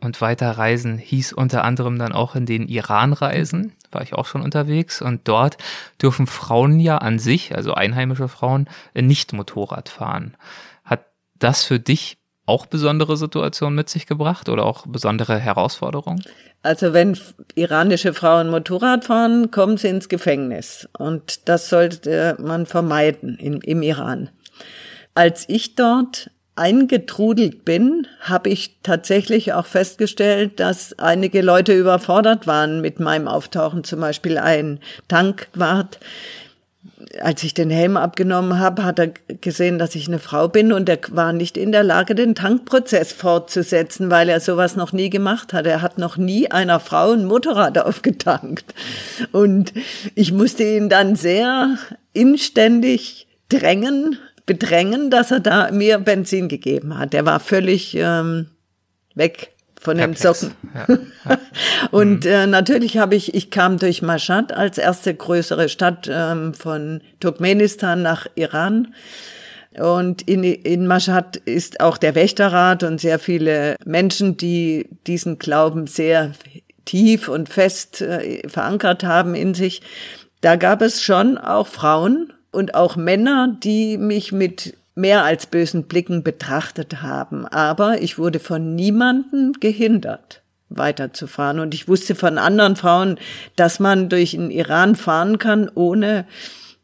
[0.03, 4.41] Und weiterreisen hieß unter anderem dann auch in den Iran reisen, war ich auch schon
[4.41, 5.01] unterwegs.
[5.01, 5.57] Und dort
[6.01, 10.35] dürfen Frauen ja an sich, also einheimische Frauen, nicht Motorrad fahren.
[10.83, 11.05] Hat
[11.39, 16.21] das für dich auch besondere Situationen mit sich gebracht oder auch besondere Herausforderungen?
[16.61, 17.17] Also wenn
[17.55, 20.89] iranische Frauen Motorrad fahren, kommen sie ins Gefängnis.
[20.97, 24.29] Und das sollte man vermeiden im, im Iran.
[25.15, 32.81] Als ich dort eingetrudelt bin, habe ich tatsächlich auch festgestellt, dass einige Leute überfordert waren
[32.81, 33.83] mit meinem Auftauchen.
[33.83, 35.99] Zum Beispiel ein Tankwart,
[37.21, 40.89] als ich den Helm abgenommen habe, hat er gesehen, dass ich eine Frau bin und
[40.89, 45.53] er war nicht in der Lage, den Tankprozess fortzusetzen, weil er sowas noch nie gemacht
[45.53, 45.65] hat.
[45.65, 48.73] Er hat noch nie einer Frau ein Motorrad aufgetankt.
[49.31, 49.73] Und
[50.15, 51.77] ich musste ihn dann sehr
[52.13, 57.13] inständig drängen, bedrängen, dass er da mir Benzin gegeben hat.
[57.13, 58.47] Der war völlig ähm,
[59.15, 60.53] weg von den Socken.
[60.73, 60.97] Ja,
[61.29, 61.37] ja.
[61.91, 62.31] und mhm.
[62.31, 68.01] äh, natürlich habe ich, ich kam durch Mashhad als erste größere Stadt ähm, von Turkmenistan
[68.01, 68.93] nach Iran.
[69.79, 75.87] Und in, in Mashhad ist auch der Wächterrat und sehr viele Menschen, die diesen Glauben
[75.87, 76.31] sehr
[76.85, 79.81] tief und fest äh, verankert haben in sich.
[80.41, 85.83] Da gab es schon auch Frauen, und auch Männer, die mich mit mehr als bösen
[85.83, 87.47] Blicken betrachtet haben.
[87.47, 91.59] Aber ich wurde von niemanden gehindert, weiterzufahren.
[91.59, 93.17] Und ich wusste von anderen Frauen,
[93.55, 96.25] dass man durch den Iran fahren kann, ohne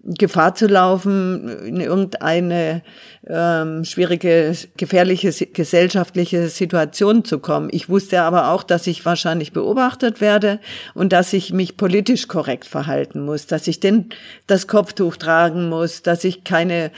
[0.01, 2.83] Gefahr zu laufen, in irgendeine
[3.27, 7.67] ähm, schwierige, gefährliche gesellschaftliche Situation zu kommen.
[7.71, 10.59] Ich wusste aber auch, dass ich wahrscheinlich beobachtet werde
[10.93, 14.09] und dass ich mich politisch korrekt verhalten muss, dass ich denn
[14.47, 16.91] das Kopftuch tragen muss, dass ich keine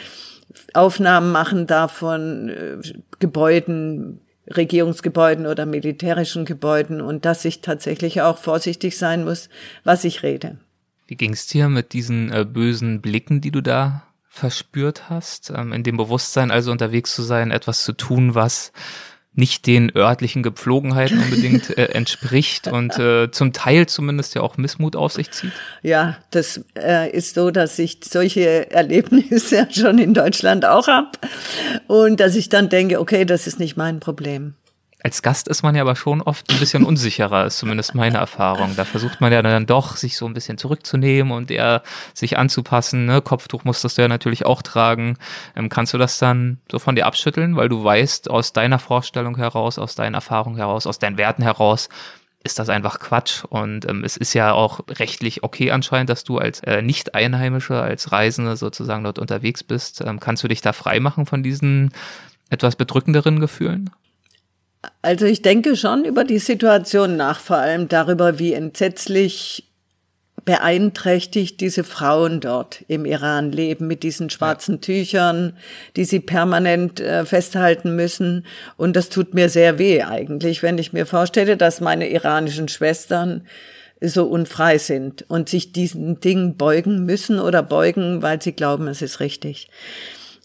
[0.74, 2.78] Aufnahmen machen darf von äh,
[3.20, 9.50] Gebäuden, Regierungsgebäuden oder militärischen Gebäuden und dass ich tatsächlich auch vorsichtig sein muss,
[9.84, 10.58] was ich rede.
[11.12, 15.74] Wie ging es dir mit diesen äh, bösen Blicken, die du da verspürt hast, ähm,
[15.74, 18.72] in dem Bewusstsein also unterwegs zu sein, etwas zu tun, was
[19.34, 24.96] nicht den örtlichen Gepflogenheiten unbedingt äh, entspricht und äh, zum Teil zumindest ja auch Missmut
[24.96, 25.52] auf sich zieht?
[25.82, 31.20] Ja, das äh, ist so, dass ich solche Erlebnisse ja schon in Deutschland auch hab
[31.88, 34.54] und dass ich dann denke, okay, das ist nicht mein Problem.
[35.04, 38.76] Als Gast ist man ja aber schon oft ein bisschen unsicherer, ist zumindest meine Erfahrung.
[38.76, 41.82] Da versucht man ja dann doch, sich so ein bisschen zurückzunehmen und eher
[42.14, 43.06] sich anzupassen.
[43.08, 43.22] Ne?
[43.22, 45.18] Kopftuch musstest du ja natürlich auch tragen.
[45.56, 49.38] Ähm, kannst du das dann so von dir abschütteln, weil du weißt, aus deiner Vorstellung
[49.38, 51.90] heraus, aus deinen Erfahrungen heraus, aus deinen Werten heraus,
[52.44, 53.44] ist das einfach Quatsch.
[53.46, 58.12] Und ähm, es ist ja auch rechtlich okay anscheinend, dass du als äh, Nicht-Einheimische, als
[58.12, 60.02] Reisende sozusagen dort unterwegs bist.
[60.02, 61.92] Ähm, kannst du dich da frei machen von diesen
[62.52, 63.90] etwas bedrückenderen Gefühlen?
[65.02, 69.68] Also ich denke schon über die Situation nach, vor allem darüber, wie entsetzlich
[70.44, 74.82] beeinträchtigt diese Frauen dort im Iran leben mit diesen schwarzen ja.
[74.82, 75.58] Tüchern,
[75.96, 78.46] die sie permanent äh, festhalten müssen.
[78.76, 83.46] Und das tut mir sehr weh eigentlich, wenn ich mir vorstelle, dass meine iranischen Schwestern
[84.02, 89.04] so unfrei sind und sich diesen Dingen beugen müssen oder beugen, weil sie glauben, es
[89.04, 89.70] ist richtig.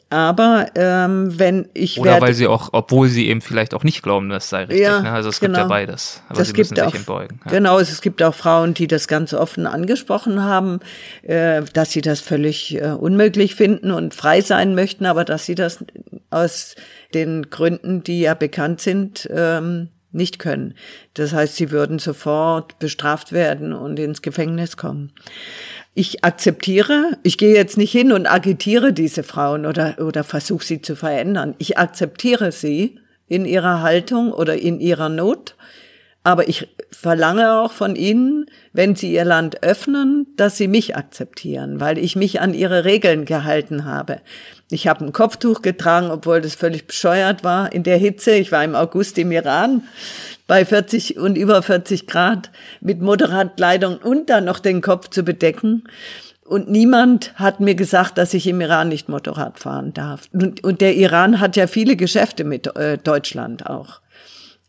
[0.09, 4.29] Aber ähm, wenn ich oder weil sie auch, obwohl sie eben vielleicht auch nicht glauben,
[4.29, 4.79] das sei richtig.
[4.81, 5.11] Ja, ne?
[5.11, 5.55] Also es genau.
[5.55, 6.23] gibt ja beides.
[6.29, 7.41] Aber das sie müssen sich auch, beugen.
[7.45, 7.51] Ja.
[7.51, 10.79] Genau, es gibt auch Frauen, die das ganz offen angesprochen haben,
[11.23, 15.57] äh, dass sie das völlig äh, unmöglich finden und frei sein möchten, aber dass sie
[15.57, 15.85] das
[16.31, 16.77] aus
[17.13, 20.75] den Gründen, die ja bekannt sind, ähm, nicht können.
[21.15, 25.13] Das heißt, sie würden sofort bestraft werden und ins Gefängnis kommen
[25.97, 30.83] ich akzeptiere, ich gehe jetzt nicht hin und agitiere diese Frauen oder, oder versuche sie
[30.83, 31.55] zu verändern.
[31.57, 35.57] Ich akzeptiere sie in ihrer Haltung oder in ihrer Not.
[36.27, 41.79] Aber ich verlange auch von ihnen, wenn sie ihr Land öffnen, dass sie mich akzeptieren,
[41.79, 44.21] weil ich mich an ihre Regeln gehalten habe.
[44.69, 48.33] Ich habe ein Kopftuch getragen, obwohl das völlig bescheuert war in der Hitze.
[48.33, 49.85] Ich war im August im Iran
[50.49, 52.51] bei 40 und über 40 Grad
[52.81, 55.85] mit Motorradkleidung und dann noch den Kopf zu bedecken.
[56.45, 60.23] Und niemand hat mir gesagt, dass ich im Iran nicht Motorrad fahren darf.
[60.33, 64.01] Und, und der Iran hat ja viele Geschäfte mit äh, Deutschland auch.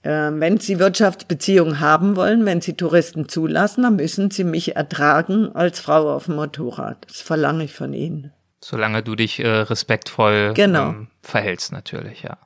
[0.03, 5.55] Äh, wenn Sie Wirtschaftsbeziehungen haben wollen, wenn Sie Touristen zulassen, dann müssen Sie mich ertragen
[5.55, 7.05] als Frau auf dem Motorrad.
[7.07, 8.31] Das verlange ich von Ihnen.
[8.63, 10.89] Solange du dich äh, respektvoll genau.
[10.89, 12.37] ähm, verhältst, natürlich, ja.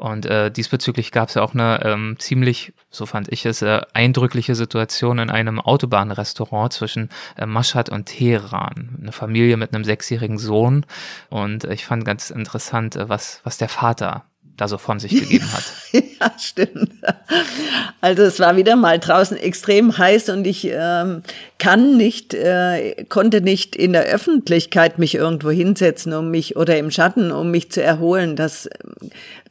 [0.00, 3.82] Und äh, diesbezüglich gab es ja auch eine ähm, ziemlich, so fand ich es, äh,
[3.92, 8.96] eindrückliche Situation in einem Autobahnrestaurant zwischen äh, Mashhad und Teheran.
[8.98, 10.86] Eine Familie mit einem sechsjährigen Sohn.
[11.28, 14.24] Und äh, ich fand ganz interessant, äh, was, was der Vater
[14.60, 15.64] da so von sich gegeben hat.
[15.92, 16.90] ja, stimmt.
[18.02, 21.22] Also es war wieder mal draußen extrem heiß und ich ähm,
[21.58, 26.90] kann nicht, äh, konnte nicht in der Öffentlichkeit mich irgendwo hinsetzen, um mich oder im
[26.90, 28.36] Schatten, um mich zu erholen.
[28.36, 28.68] Das,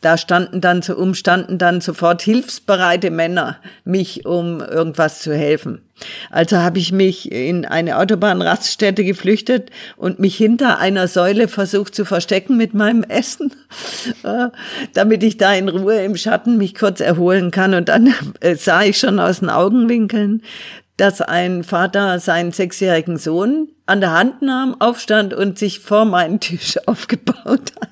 [0.01, 5.82] da standen dann so umstanden dann sofort hilfsbereite Männer mich, um irgendwas zu helfen.
[6.30, 12.06] Also habe ich mich in eine Autobahnraststätte geflüchtet und mich hinter einer Säule versucht zu
[12.06, 13.54] verstecken mit meinem Essen,
[14.24, 14.47] äh,
[14.93, 17.74] damit ich da in Ruhe im Schatten mich kurz erholen kann.
[17.74, 20.41] Und dann äh, sah ich schon aus den Augenwinkeln,
[20.97, 26.39] dass ein Vater seinen sechsjährigen Sohn an der Hand nahm, aufstand und sich vor meinen
[26.39, 27.89] Tisch aufgebaut hat.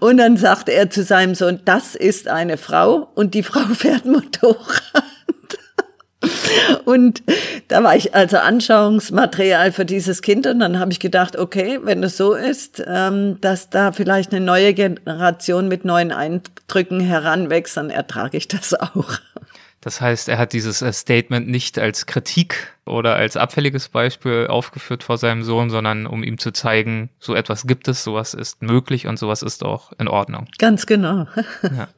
[0.00, 4.04] Und dann sagte er zu seinem Sohn, das ist eine Frau und die Frau fährt
[4.04, 5.04] Motorrad.
[6.84, 7.22] Und
[7.68, 12.02] da war ich also Anschauungsmaterial für dieses Kind und dann habe ich gedacht, okay, wenn
[12.02, 17.90] es so ist, ähm, dass da vielleicht eine neue Generation mit neuen Eindrücken heranwächst, dann
[17.90, 19.18] ertrage ich das auch.
[19.80, 25.04] Das heißt, er hat dieses äh, Statement nicht als Kritik oder als abfälliges Beispiel aufgeführt
[25.04, 29.06] vor seinem Sohn, sondern um ihm zu zeigen, so etwas gibt es, sowas ist möglich
[29.06, 30.48] und sowas ist auch in Ordnung.
[30.58, 31.26] Ganz genau.
[31.62, 31.88] Ja.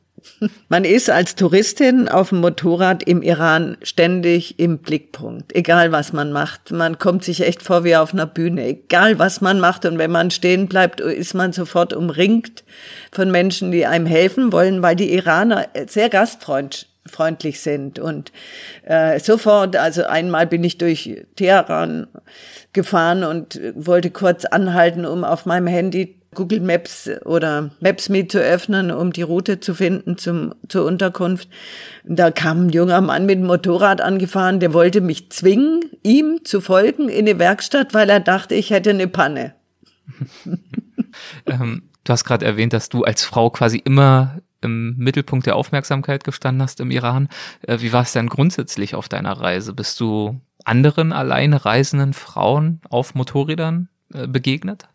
[0.69, 6.33] Man ist als Touristin auf dem Motorrad im Iran ständig im Blickpunkt, egal was man
[6.33, 6.71] macht.
[6.71, 9.85] Man kommt sich echt vor wie auf einer Bühne, egal was man macht.
[9.85, 12.65] Und wenn man stehen bleibt, ist man sofort umringt
[13.13, 17.99] von Menschen, die einem helfen wollen, weil die Iraner sehr gastfreundlich freundlich sind.
[17.99, 18.33] Und
[18.85, 22.07] äh, sofort, also einmal bin ich durch Teheran
[22.73, 28.93] gefahren und wollte kurz anhalten, um auf meinem Handy Google Maps oder Maps.me zu öffnen,
[28.93, 31.49] um die Route zu finden zum, zur Unterkunft.
[32.05, 36.61] Da kam ein junger Mann mit dem Motorrad angefahren, der wollte mich zwingen, ihm zu
[36.61, 39.55] folgen in die Werkstatt, weil er dachte, ich hätte eine Panne.
[41.47, 46.23] ähm, du hast gerade erwähnt, dass du als Frau quasi immer im Mittelpunkt der Aufmerksamkeit
[46.23, 47.29] gestanden hast im Iran.
[47.63, 49.73] Äh, wie war es denn grundsätzlich auf deiner Reise?
[49.73, 54.89] Bist du anderen alleine reisenden Frauen auf Motorrädern äh, begegnet?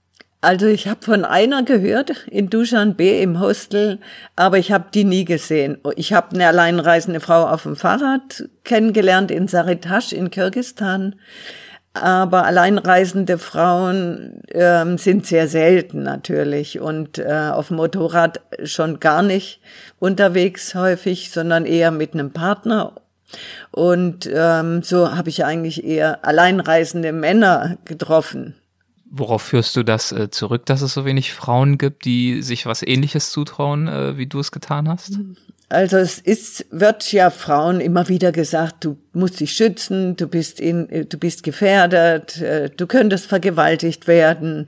[0.46, 3.98] Also ich habe von einer gehört in Dushanbe im Hostel,
[4.36, 5.80] aber ich habe die nie gesehen.
[5.96, 11.16] Ich habe eine alleinreisende Frau auf dem Fahrrad kennengelernt in Saritash in Kirgistan,
[11.96, 19.24] aber alleinreisende Frauen ähm, sind sehr selten natürlich und äh, auf dem Motorrad schon gar
[19.24, 19.62] nicht
[19.98, 22.93] unterwegs häufig, sondern eher mit einem Partner.
[23.72, 28.54] Und ähm, so habe ich eigentlich eher alleinreisende Männer getroffen.
[29.18, 32.84] Worauf führst du das äh, zurück, dass es so wenig Frauen gibt, die sich was
[32.84, 35.20] Ähnliches zutrauen, äh, wie du es getan hast?
[35.70, 40.59] Also es ist, wird ja Frauen immer wieder gesagt, du musst dich schützen, du bist
[40.59, 44.68] in, äh, du bist gefährdet, äh, du könntest vergewaltigt werden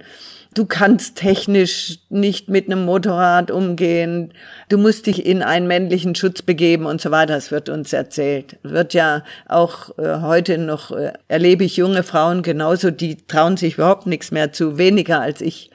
[0.57, 4.33] du kannst technisch nicht mit einem Motorrad umgehen,
[4.69, 7.35] du musst dich in einen männlichen Schutz begeben und so weiter.
[7.35, 8.57] Das wird uns erzählt.
[8.63, 13.75] Wird ja auch äh, heute noch, äh, erlebe ich junge Frauen genauso, die trauen sich
[13.75, 15.69] überhaupt nichts mehr zu, weniger als ich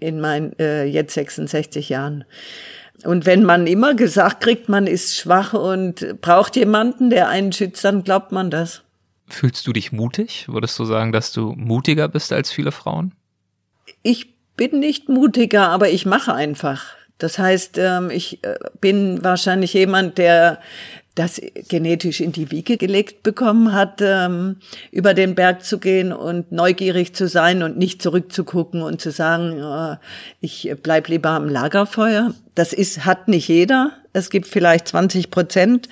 [0.00, 2.24] in meinen äh, jetzt 66 Jahren.
[3.04, 7.84] Und wenn man immer gesagt kriegt, man ist schwach und braucht jemanden, der einen schützt,
[7.84, 8.82] dann glaubt man das.
[9.28, 10.46] Fühlst du dich mutig?
[10.48, 13.12] Würdest du sagen, dass du mutiger bist als viele Frauen?
[14.02, 16.96] Ich bin nicht mutiger, aber ich mache einfach.
[17.18, 20.60] Das heißt, ähm, ich äh, bin wahrscheinlich jemand, der
[21.16, 24.56] das genetisch in die Wiege gelegt bekommen hat, ähm,
[24.92, 29.58] über den Berg zu gehen und neugierig zu sein und nicht zurückzugucken und zu sagen,
[29.58, 29.96] äh,
[30.40, 32.34] ich bleib lieber am Lagerfeuer.
[32.54, 33.92] Das ist, hat nicht jeder.
[34.16, 35.90] Es gibt vielleicht 20 Prozent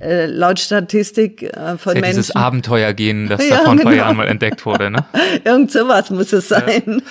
[0.00, 2.20] äh, laut Statistik äh, von ja Menschen.
[2.20, 4.04] Dieses Abenteuergehen, das ja, da vor ein paar genau.
[4.04, 5.04] Jahren mal entdeckt wurde, ne?
[5.44, 7.02] Irgend sowas muss es sein.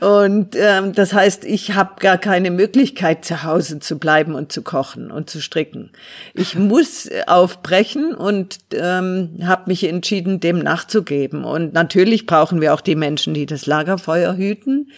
[0.00, 0.06] Ja.
[0.06, 4.60] Und ähm, das heißt, ich habe gar keine Möglichkeit, zu Hause zu bleiben und zu
[4.60, 5.90] kochen und zu stricken.
[6.34, 11.44] Ich muss aufbrechen und ähm, habe mich entschieden, dem nachzugeben.
[11.44, 14.90] Und natürlich brauchen wir auch die Menschen, die das Lagerfeuer hüten.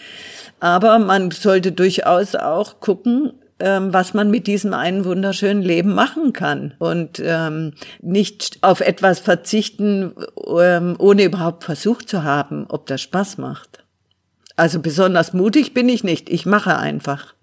[0.59, 6.33] Aber man sollte durchaus auch gucken, ähm, was man mit diesem einen wunderschönen Leben machen
[6.33, 10.13] kann und ähm, nicht auf etwas verzichten,
[10.59, 13.83] ähm, ohne überhaupt versucht zu haben, ob das Spaß macht.
[14.55, 17.33] Also besonders mutig bin ich nicht, ich mache einfach.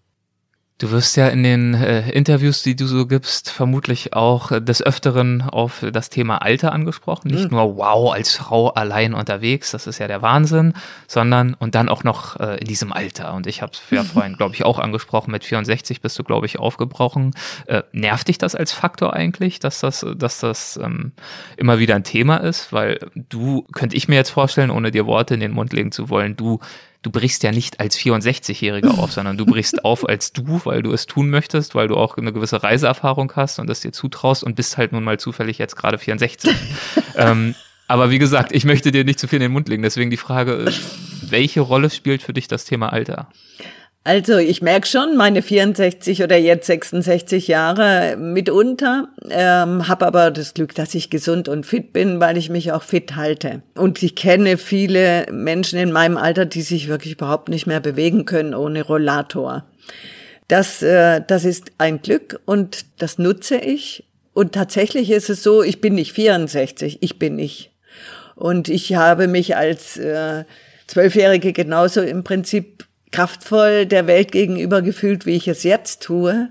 [0.81, 4.83] Du wirst ja in den äh, Interviews, die du so gibst, vermutlich auch äh, des
[4.83, 7.29] Öfteren auf das Thema Alter angesprochen.
[7.29, 7.59] Nicht mhm.
[7.59, 10.73] nur, wow, als Frau allein unterwegs, das ist ja der Wahnsinn,
[11.07, 13.35] sondern und dann auch noch äh, in diesem Alter.
[13.35, 16.47] Und ich habe es ja vorhin, glaube ich, auch angesprochen, mit 64 bist du, glaube
[16.47, 17.35] ich, aufgebrochen.
[17.67, 21.13] Äh, nervt dich das als Faktor eigentlich, dass das, dass das ähm,
[21.59, 22.73] immer wieder ein Thema ist?
[22.73, 26.09] Weil du, könnte ich mir jetzt vorstellen, ohne dir Worte in den Mund legen zu
[26.09, 26.59] wollen, du
[27.03, 30.93] du brichst ja nicht als 64-Jähriger auf, sondern du brichst auf als du, weil du
[30.93, 34.55] es tun möchtest, weil du auch eine gewisse Reiseerfahrung hast und das dir zutraust und
[34.55, 36.55] bist halt nun mal zufällig jetzt gerade 64.
[37.17, 37.55] ähm,
[37.89, 40.17] aber wie gesagt, ich möchte dir nicht zu viel in den Mund legen, deswegen die
[40.17, 40.73] Frage,
[41.23, 43.29] welche Rolle spielt für dich das Thema Alter?
[44.03, 50.55] Also ich merke schon, meine 64 oder jetzt 66 Jahre mitunter, ähm, habe aber das
[50.55, 53.61] Glück, dass ich gesund und fit bin, weil ich mich auch fit halte.
[53.75, 58.25] Und ich kenne viele Menschen in meinem Alter, die sich wirklich überhaupt nicht mehr bewegen
[58.25, 59.67] können ohne Rollator.
[60.49, 64.05] Das, äh, das ist ein Glück und das nutze ich.
[64.33, 67.71] Und tatsächlich ist es so, ich bin nicht 64, ich bin ich.
[68.35, 70.45] Und ich habe mich als äh,
[70.87, 76.49] Zwölfjährige genauso im Prinzip kraftvoll der Welt gegenüber gefühlt, wie ich es jetzt tue.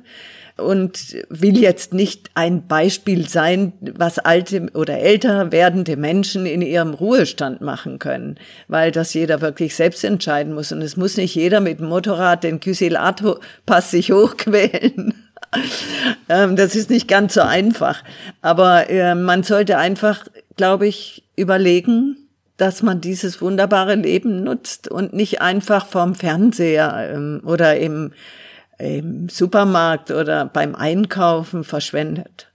[0.58, 6.94] Und will jetzt nicht ein Beispiel sein, was alte oder älter werdende Menschen in ihrem
[6.94, 8.36] Ruhestand machen können,
[8.68, 10.74] weil das jeder wirklich selbst entscheiden muss.
[10.74, 15.14] Und es muss nicht jeder mit dem Motorrad den Kysilato-Pass sich hochquälen.
[16.30, 18.04] Ähm, das ist nicht ganz so einfach,
[18.44, 22.29] aber äh, man sollte einfach, glaube ich, überlegen,
[22.60, 28.12] dass man dieses wunderbare Leben nutzt und nicht einfach vorm Fernseher ähm, oder im,
[28.78, 32.49] im Supermarkt oder beim Einkaufen verschwendet.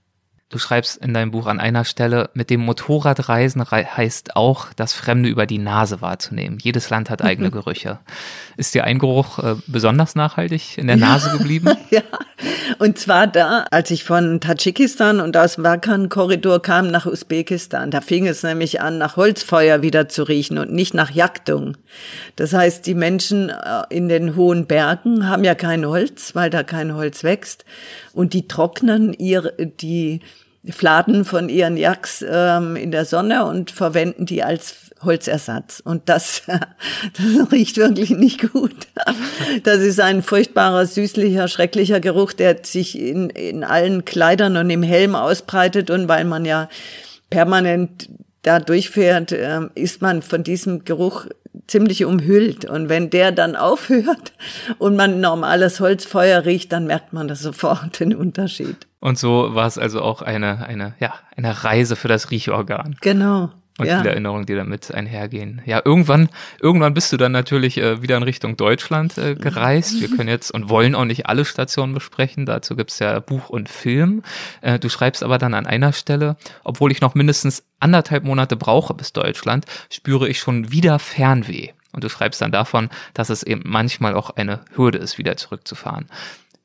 [0.49, 5.27] Du schreibst in deinem Buch an einer Stelle, mit dem Motorradreisen heißt auch, das Fremde
[5.27, 6.59] über die Nase wahrzunehmen.
[6.61, 7.99] Jedes Land hat eigene Gerüche.
[8.55, 11.75] Ist dir ein Geruch äh, besonders nachhaltig in der Nase geblieben?
[11.89, 12.03] ja,
[12.77, 17.89] und zwar da, als ich von Tadschikistan und aus dem Balkan-Korridor kam nach Usbekistan.
[17.89, 21.75] Da fing es nämlich an, nach Holzfeuer wieder zu riechen und nicht nach Jagdung.
[22.35, 26.63] Das heißt, die Menschen äh, in den hohen Bergen haben ja kein Holz, weil da
[26.63, 27.65] kein Holz wächst.
[28.15, 30.21] Und die trocknen ihr, die
[30.69, 35.81] Fladen von ihren Jacks ähm, in der Sonne und verwenden die als Holzersatz.
[35.83, 38.87] Und das, das riecht wirklich nicht gut.
[39.63, 44.81] Das ist ein furchtbarer, süßlicher, schrecklicher Geruch, der sich in, in allen Kleidern und im
[44.81, 45.89] Helm ausbreitet.
[45.89, 46.69] Und weil man ja
[47.29, 48.09] permanent
[48.41, 51.27] da durchfährt, äh, ist man von diesem Geruch
[51.67, 52.65] ziemlich umhüllt.
[52.65, 54.33] Und wenn der dann aufhört
[54.77, 58.87] und man normales Holzfeuer riecht, dann merkt man das sofort den Unterschied.
[58.99, 62.95] Und so war es also auch eine, eine, ja, eine Reise für das Riechorgan.
[63.01, 63.51] Genau.
[63.77, 63.97] Und ja.
[63.97, 65.61] viele Erinnerungen, die damit einhergehen.
[65.65, 66.29] Ja, irgendwann,
[66.61, 69.99] irgendwann bist du dann natürlich äh, wieder in Richtung Deutschland äh, gereist.
[69.99, 72.45] Wir können jetzt und wollen auch nicht alle Stationen besprechen.
[72.45, 74.23] Dazu gibt's ja Buch und Film.
[74.61, 78.93] Äh, du schreibst aber dann an einer Stelle, obwohl ich noch mindestens anderthalb Monate brauche
[78.93, 81.71] bis Deutschland, spüre ich schon wieder Fernweh.
[81.91, 86.07] Und du schreibst dann davon, dass es eben manchmal auch eine Hürde ist, wieder zurückzufahren.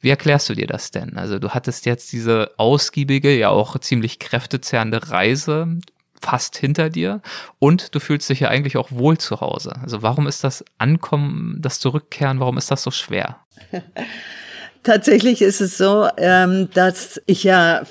[0.00, 1.16] Wie erklärst du dir das denn?
[1.16, 5.78] Also du hattest jetzt diese ausgiebige, ja auch ziemlich kräftezehrende Reise
[6.20, 7.20] fast hinter dir
[7.58, 9.74] und du fühlst dich ja eigentlich auch wohl zu Hause.
[9.82, 13.36] Also warum ist das Ankommen, das Zurückkehren, warum ist das so schwer?
[14.82, 17.82] Tatsächlich ist es so, ähm, dass ich ja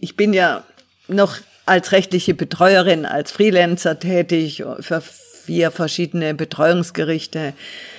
[0.00, 0.64] ich bin ja
[1.08, 5.02] noch als rechtliche Betreuerin, als Freelancer tätig für
[5.50, 7.54] vier verschiedene Betreuungsgerichte.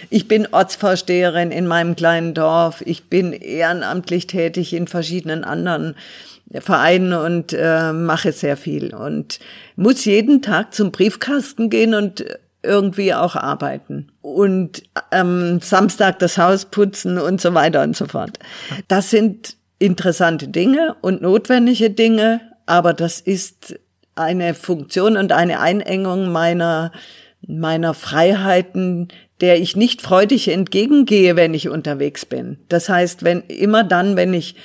[0.09, 2.81] Ich bin Ortsvorsteherin in meinem kleinen Dorf.
[2.85, 5.95] Ich bin ehrenamtlich tätig in verschiedenen anderen
[6.59, 9.39] Vereinen und äh, mache sehr viel und
[9.77, 12.25] muss jeden Tag zum Briefkasten gehen und
[12.63, 18.37] irgendwie auch arbeiten und ähm, Samstag das Haus putzen und so weiter und so fort.
[18.87, 23.79] Das sind interessante Dinge und notwendige Dinge, aber das ist
[24.15, 26.91] eine Funktion und eine Einengung meiner
[27.47, 29.07] meiner Freiheiten,
[29.41, 32.59] der ich nicht freudig entgegengehe, wenn ich unterwegs bin.
[32.69, 34.55] Das heißt, wenn immer dann, wenn ich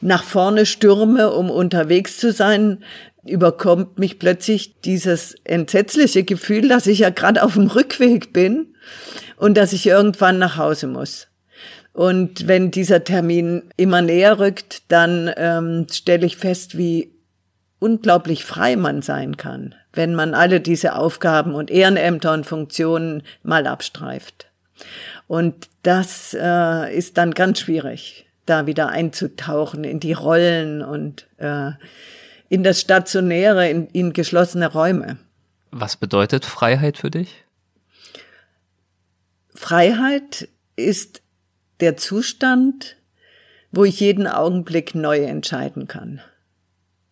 [0.00, 2.84] nach vorne stürme, um unterwegs zu sein,
[3.24, 8.74] überkommt mich plötzlich dieses entsetzliche Gefühl, dass ich ja gerade auf dem Rückweg bin
[9.36, 11.28] und dass ich irgendwann nach Hause muss.
[11.92, 17.12] Und wenn dieser Termin immer näher rückt, dann ähm, stelle ich fest, wie
[17.78, 23.66] unglaublich frei man sein kann, wenn man alle diese Aufgaben und Ehrenämter und Funktionen mal
[23.66, 24.46] abstreift.
[25.26, 31.72] Und das äh, ist dann ganz schwierig da wieder einzutauchen in die Rollen und äh,
[32.48, 35.18] in das Stationäre, in, in geschlossene Räume.
[35.70, 37.44] Was bedeutet Freiheit für dich?
[39.54, 41.22] Freiheit ist
[41.80, 42.96] der Zustand,
[43.72, 46.20] wo ich jeden Augenblick neu entscheiden kann,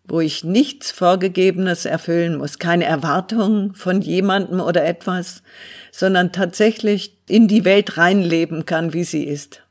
[0.05, 5.43] wo ich nichts Vorgegebenes erfüllen muss, keine Erwartung von jemandem oder etwas,
[5.91, 9.64] sondern tatsächlich in die Welt reinleben kann, wie sie ist.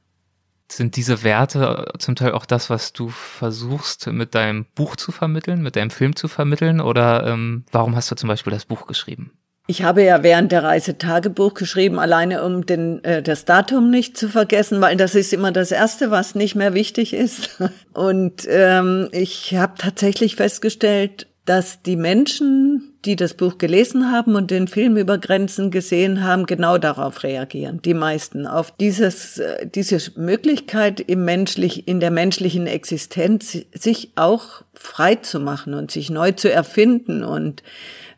[0.75, 5.61] Sind diese Werte zum Teil auch das, was du versuchst mit deinem Buch zu vermitteln,
[5.61, 6.81] mit deinem Film zu vermitteln?
[6.81, 9.31] Oder ähm, warum hast du zum Beispiel das Buch geschrieben?
[9.67, 14.17] Ich habe ja während der Reise Tagebuch geschrieben, alleine um den, äh, das Datum nicht
[14.17, 17.61] zu vergessen, weil das ist immer das Erste, was nicht mehr wichtig ist.
[17.93, 24.49] Und ähm, ich habe tatsächlich festgestellt, dass die Menschen, die das Buch gelesen haben und
[24.49, 27.81] den Film über Grenzen gesehen haben, genau darauf reagieren.
[27.81, 34.63] Die meisten auf dieses, äh, diese Möglichkeit im menschlich, in der menschlichen Existenz, sich auch
[34.73, 37.61] frei zu machen und sich neu zu erfinden und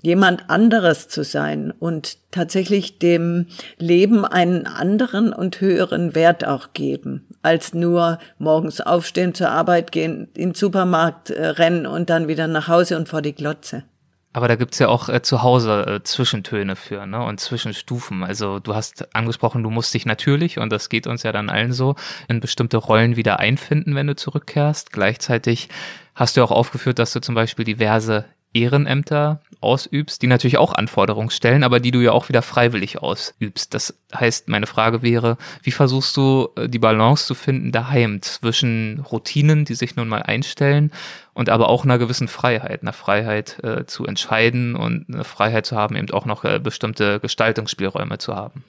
[0.05, 3.47] jemand anderes zu sein und tatsächlich dem
[3.77, 10.29] Leben einen anderen und höheren Wert auch geben, als nur morgens aufstehen, zur Arbeit gehen,
[10.35, 13.83] in den Supermarkt äh, rennen und dann wieder nach Hause und vor die Glotze.
[14.31, 17.23] Aber da gibt's ja auch äh, zu Hause äh, Zwischentöne für, ne?
[17.23, 18.23] Und Zwischenstufen.
[18.23, 21.71] Also du hast angesprochen, du musst dich natürlich, und das geht uns ja dann allen
[21.71, 21.95] so,
[22.27, 24.91] in bestimmte Rollen wieder einfinden, wenn du zurückkehrst.
[24.91, 25.69] Gleichzeitig
[26.13, 28.25] hast du auch aufgeführt, dass du zum Beispiel diverse
[28.55, 33.73] Ehrenämter ausübst, die natürlich auch Anforderungen stellen, aber die du ja auch wieder freiwillig ausübst.
[33.73, 38.99] Das heißt, meine Frage wäre, wie versuchst du äh, die Balance zu finden daheim zwischen
[39.11, 40.91] Routinen, die sich nun mal einstellen
[41.33, 45.75] und aber auch einer gewissen Freiheit, einer Freiheit äh, zu entscheiden und eine Freiheit zu
[45.75, 48.63] haben, eben auch noch äh, bestimmte Gestaltungsspielräume zu haben?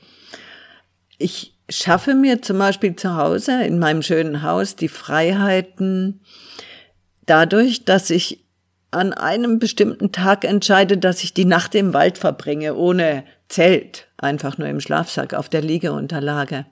[1.18, 6.20] Ich schaffe mir zum Beispiel zu Hause in meinem schönen Haus die Freiheiten,
[7.26, 8.45] dadurch, dass ich
[8.96, 14.58] an einem bestimmten Tag entscheide, dass ich die Nacht im Wald verbringe, ohne Zelt, einfach
[14.58, 16.66] nur im Schlafsack auf der Liegeunterlage.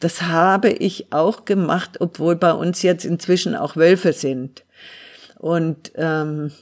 [0.00, 4.64] Das habe ich auch gemacht, obwohl bei uns jetzt inzwischen auch Wölfe sind.
[5.38, 6.52] Und ähm,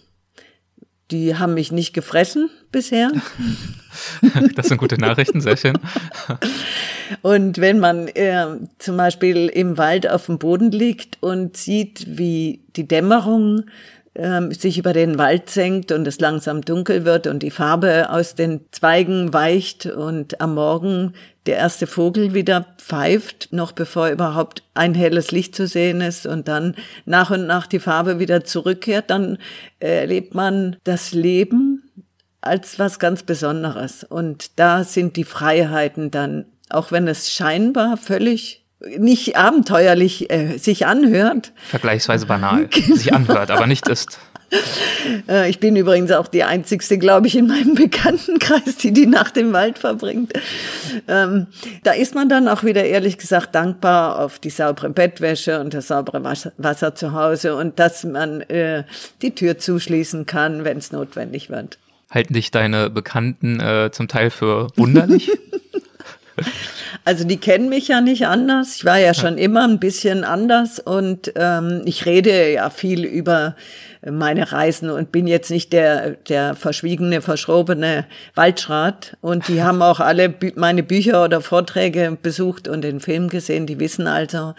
[1.11, 3.11] die haben mich nicht gefressen bisher.
[4.55, 5.77] Das sind gute Nachrichten, sehr schön.
[7.23, 8.47] Und wenn man äh,
[8.79, 13.65] zum Beispiel im Wald auf dem Boden liegt und sieht, wie die Dämmerung
[14.15, 18.35] ähm, sich über den Wald senkt und es langsam dunkel wird und die Farbe aus
[18.35, 21.15] den Zweigen weicht und am Morgen
[21.47, 26.49] der erste Vogel wieder pfeift, noch bevor überhaupt ein helles Licht zu sehen ist und
[26.49, 26.75] dann
[27.07, 29.39] nach und nach die Farbe wieder zurückkehrt, dann
[29.79, 31.83] erlebt man das Leben
[32.41, 34.05] als was ganz Besonderes.
[34.05, 38.60] Und da sind die Freiheiten dann, auch wenn es scheinbar völlig
[38.99, 41.53] nicht abenteuerlich äh, sich anhört.
[41.69, 44.19] Vergleichsweise banal sich anhört, aber nicht ist.
[45.29, 49.37] Äh, ich bin übrigens auch die einzigste, glaube ich, in meinem Bekanntenkreis, die die Nacht
[49.37, 50.33] im Wald verbringt.
[51.07, 51.47] Ähm,
[51.85, 55.89] da ist man dann auch wieder ehrlich gesagt dankbar auf die saubere Bettwäsche und das
[55.89, 58.85] saubere Wasser, Wasser zu Hause und dass man äh,
[59.23, 61.79] die Tür zuschließen kann, wenn es notwendig wird.
[62.11, 65.31] Halten dich deine Bekannten äh, zum Teil für wunderlich?
[67.05, 68.77] Also die kennen mich ja nicht anders.
[68.77, 73.57] Ich war ja schon immer ein bisschen anders und ähm, ich rede ja viel über
[74.09, 79.17] meine Reisen und bin jetzt nicht der, der verschwiegene, verschrobene Waldschrat.
[79.21, 83.67] Und die haben auch alle Bü meine Bücher oder Vorträge besucht und den Film gesehen.
[83.67, 84.55] Die wissen also,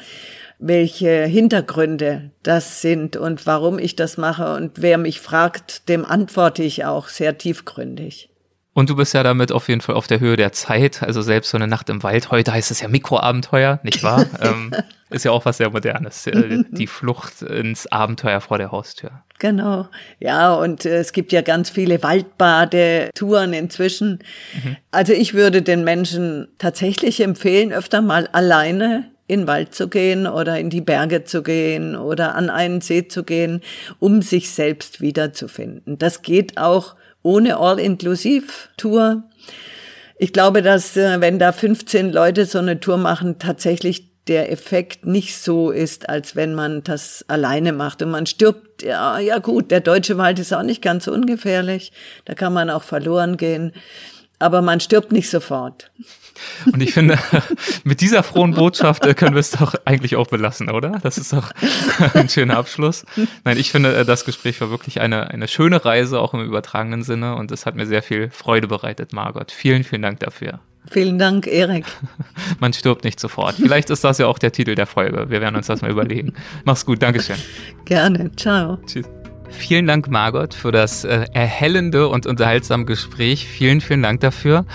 [0.60, 4.54] welche Hintergründe das sind und warum ich das mache.
[4.54, 8.31] Und wer mich fragt, dem antworte ich auch sehr tiefgründig.
[8.74, 11.04] Und du bist ja damit auf jeden Fall auf der Höhe der Zeit.
[11.04, 14.26] Also selbst so eine Nacht im Wald, heute heißt es ja Mikroabenteuer, nicht wahr?
[14.42, 14.72] ähm,
[15.10, 16.26] ist ja auch was sehr Modernes.
[16.28, 19.12] Äh, die Flucht ins Abenteuer vor der Haustür.
[19.40, 19.90] Genau.
[20.20, 24.20] Ja, und äh, es gibt ja ganz viele Waldbadetouren inzwischen.
[24.54, 24.78] Mhm.
[24.92, 30.28] Also ich würde den Menschen tatsächlich empfehlen, öfter mal alleine in den Wald zu gehen
[30.28, 33.62] oder in die Berge zu gehen oder an einen See zu gehen,
[34.00, 35.98] um sich selbst wiederzufinden.
[35.98, 39.24] Das geht auch ohne All-Inclusive-Tour.
[40.18, 45.06] Ich glaube, dass äh, wenn da 15 Leute so eine Tour machen, tatsächlich der Effekt
[45.06, 48.84] nicht so ist, als wenn man das alleine macht und man stirbt.
[48.84, 51.92] Ja, ja gut, der deutsche Wald ist auch nicht ganz ungefährlich.
[52.26, 53.74] Da kann man auch verloren gehen.
[54.40, 55.92] Aber man stirbt nicht sofort.
[56.72, 57.18] Und ich finde,
[57.84, 61.00] mit dieser frohen Botschaft äh, können wir es doch eigentlich auch belassen, oder?
[61.04, 61.52] Das ist doch
[62.14, 63.06] ein schöner Abschluss.
[63.44, 67.04] Nein, ich finde, äh, das Gespräch war wirklich eine, eine schöne Reise, auch im übertragenen
[67.04, 67.36] Sinne.
[67.36, 69.52] Und es hat mir sehr viel Freude bereitet, Margot.
[69.52, 70.60] Vielen, vielen Dank dafür.
[70.90, 71.86] Vielen Dank, Erik.
[72.60, 73.56] Man stirbt nicht sofort.
[73.56, 75.30] Vielleicht ist das ja auch der Titel der Folge.
[75.30, 76.34] Wir werden uns das mal überlegen.
[76.64, 77.02] Mach's gut.
[77.02, 77.38] Dankeschön.
[77.86, 78.32] Gerne.
[78.36, 78.78] Ciao.
[78.88, 79.06] Tschüss.
[79.52, 83.46] Vielen Dank, Margot, für das äh, erhellende und unterhaltsame Gespräch.
[83.46, 84.66] Vielen, vielen Dank dafür.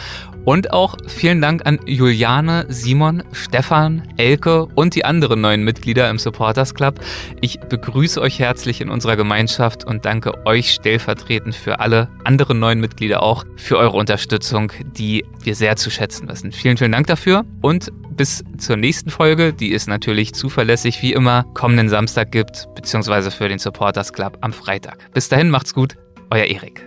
[0.47, 6.21] Und auch vielen Dank an Juliane, Simon, Stefan, Elke und die anderen neuen Mitglieder im
[6.21, 7.01] Supporters Club.
[7.41, 12.79] Ich begrüße euch herzlich in unserer Gemeinschaft und danke euch stellvertretend für alle anderen neuen
[12.79, 16.53] Mitglieder auch für eure Unterstützung, die wir sehr zu schätzen wissen.
[16.53, 21.43] Vielen, vielen Dank dafür und bis zur nächsten Folge, die es natürlich zuverlässig wie immer
[21.55, 25.11] kommenden Samstag gibt, beziehungsweise für den Supporters Club am Freitag.
[25.13, 25.97] Bis dahin macht's gut,
[26.31, 26.87] euer Erik.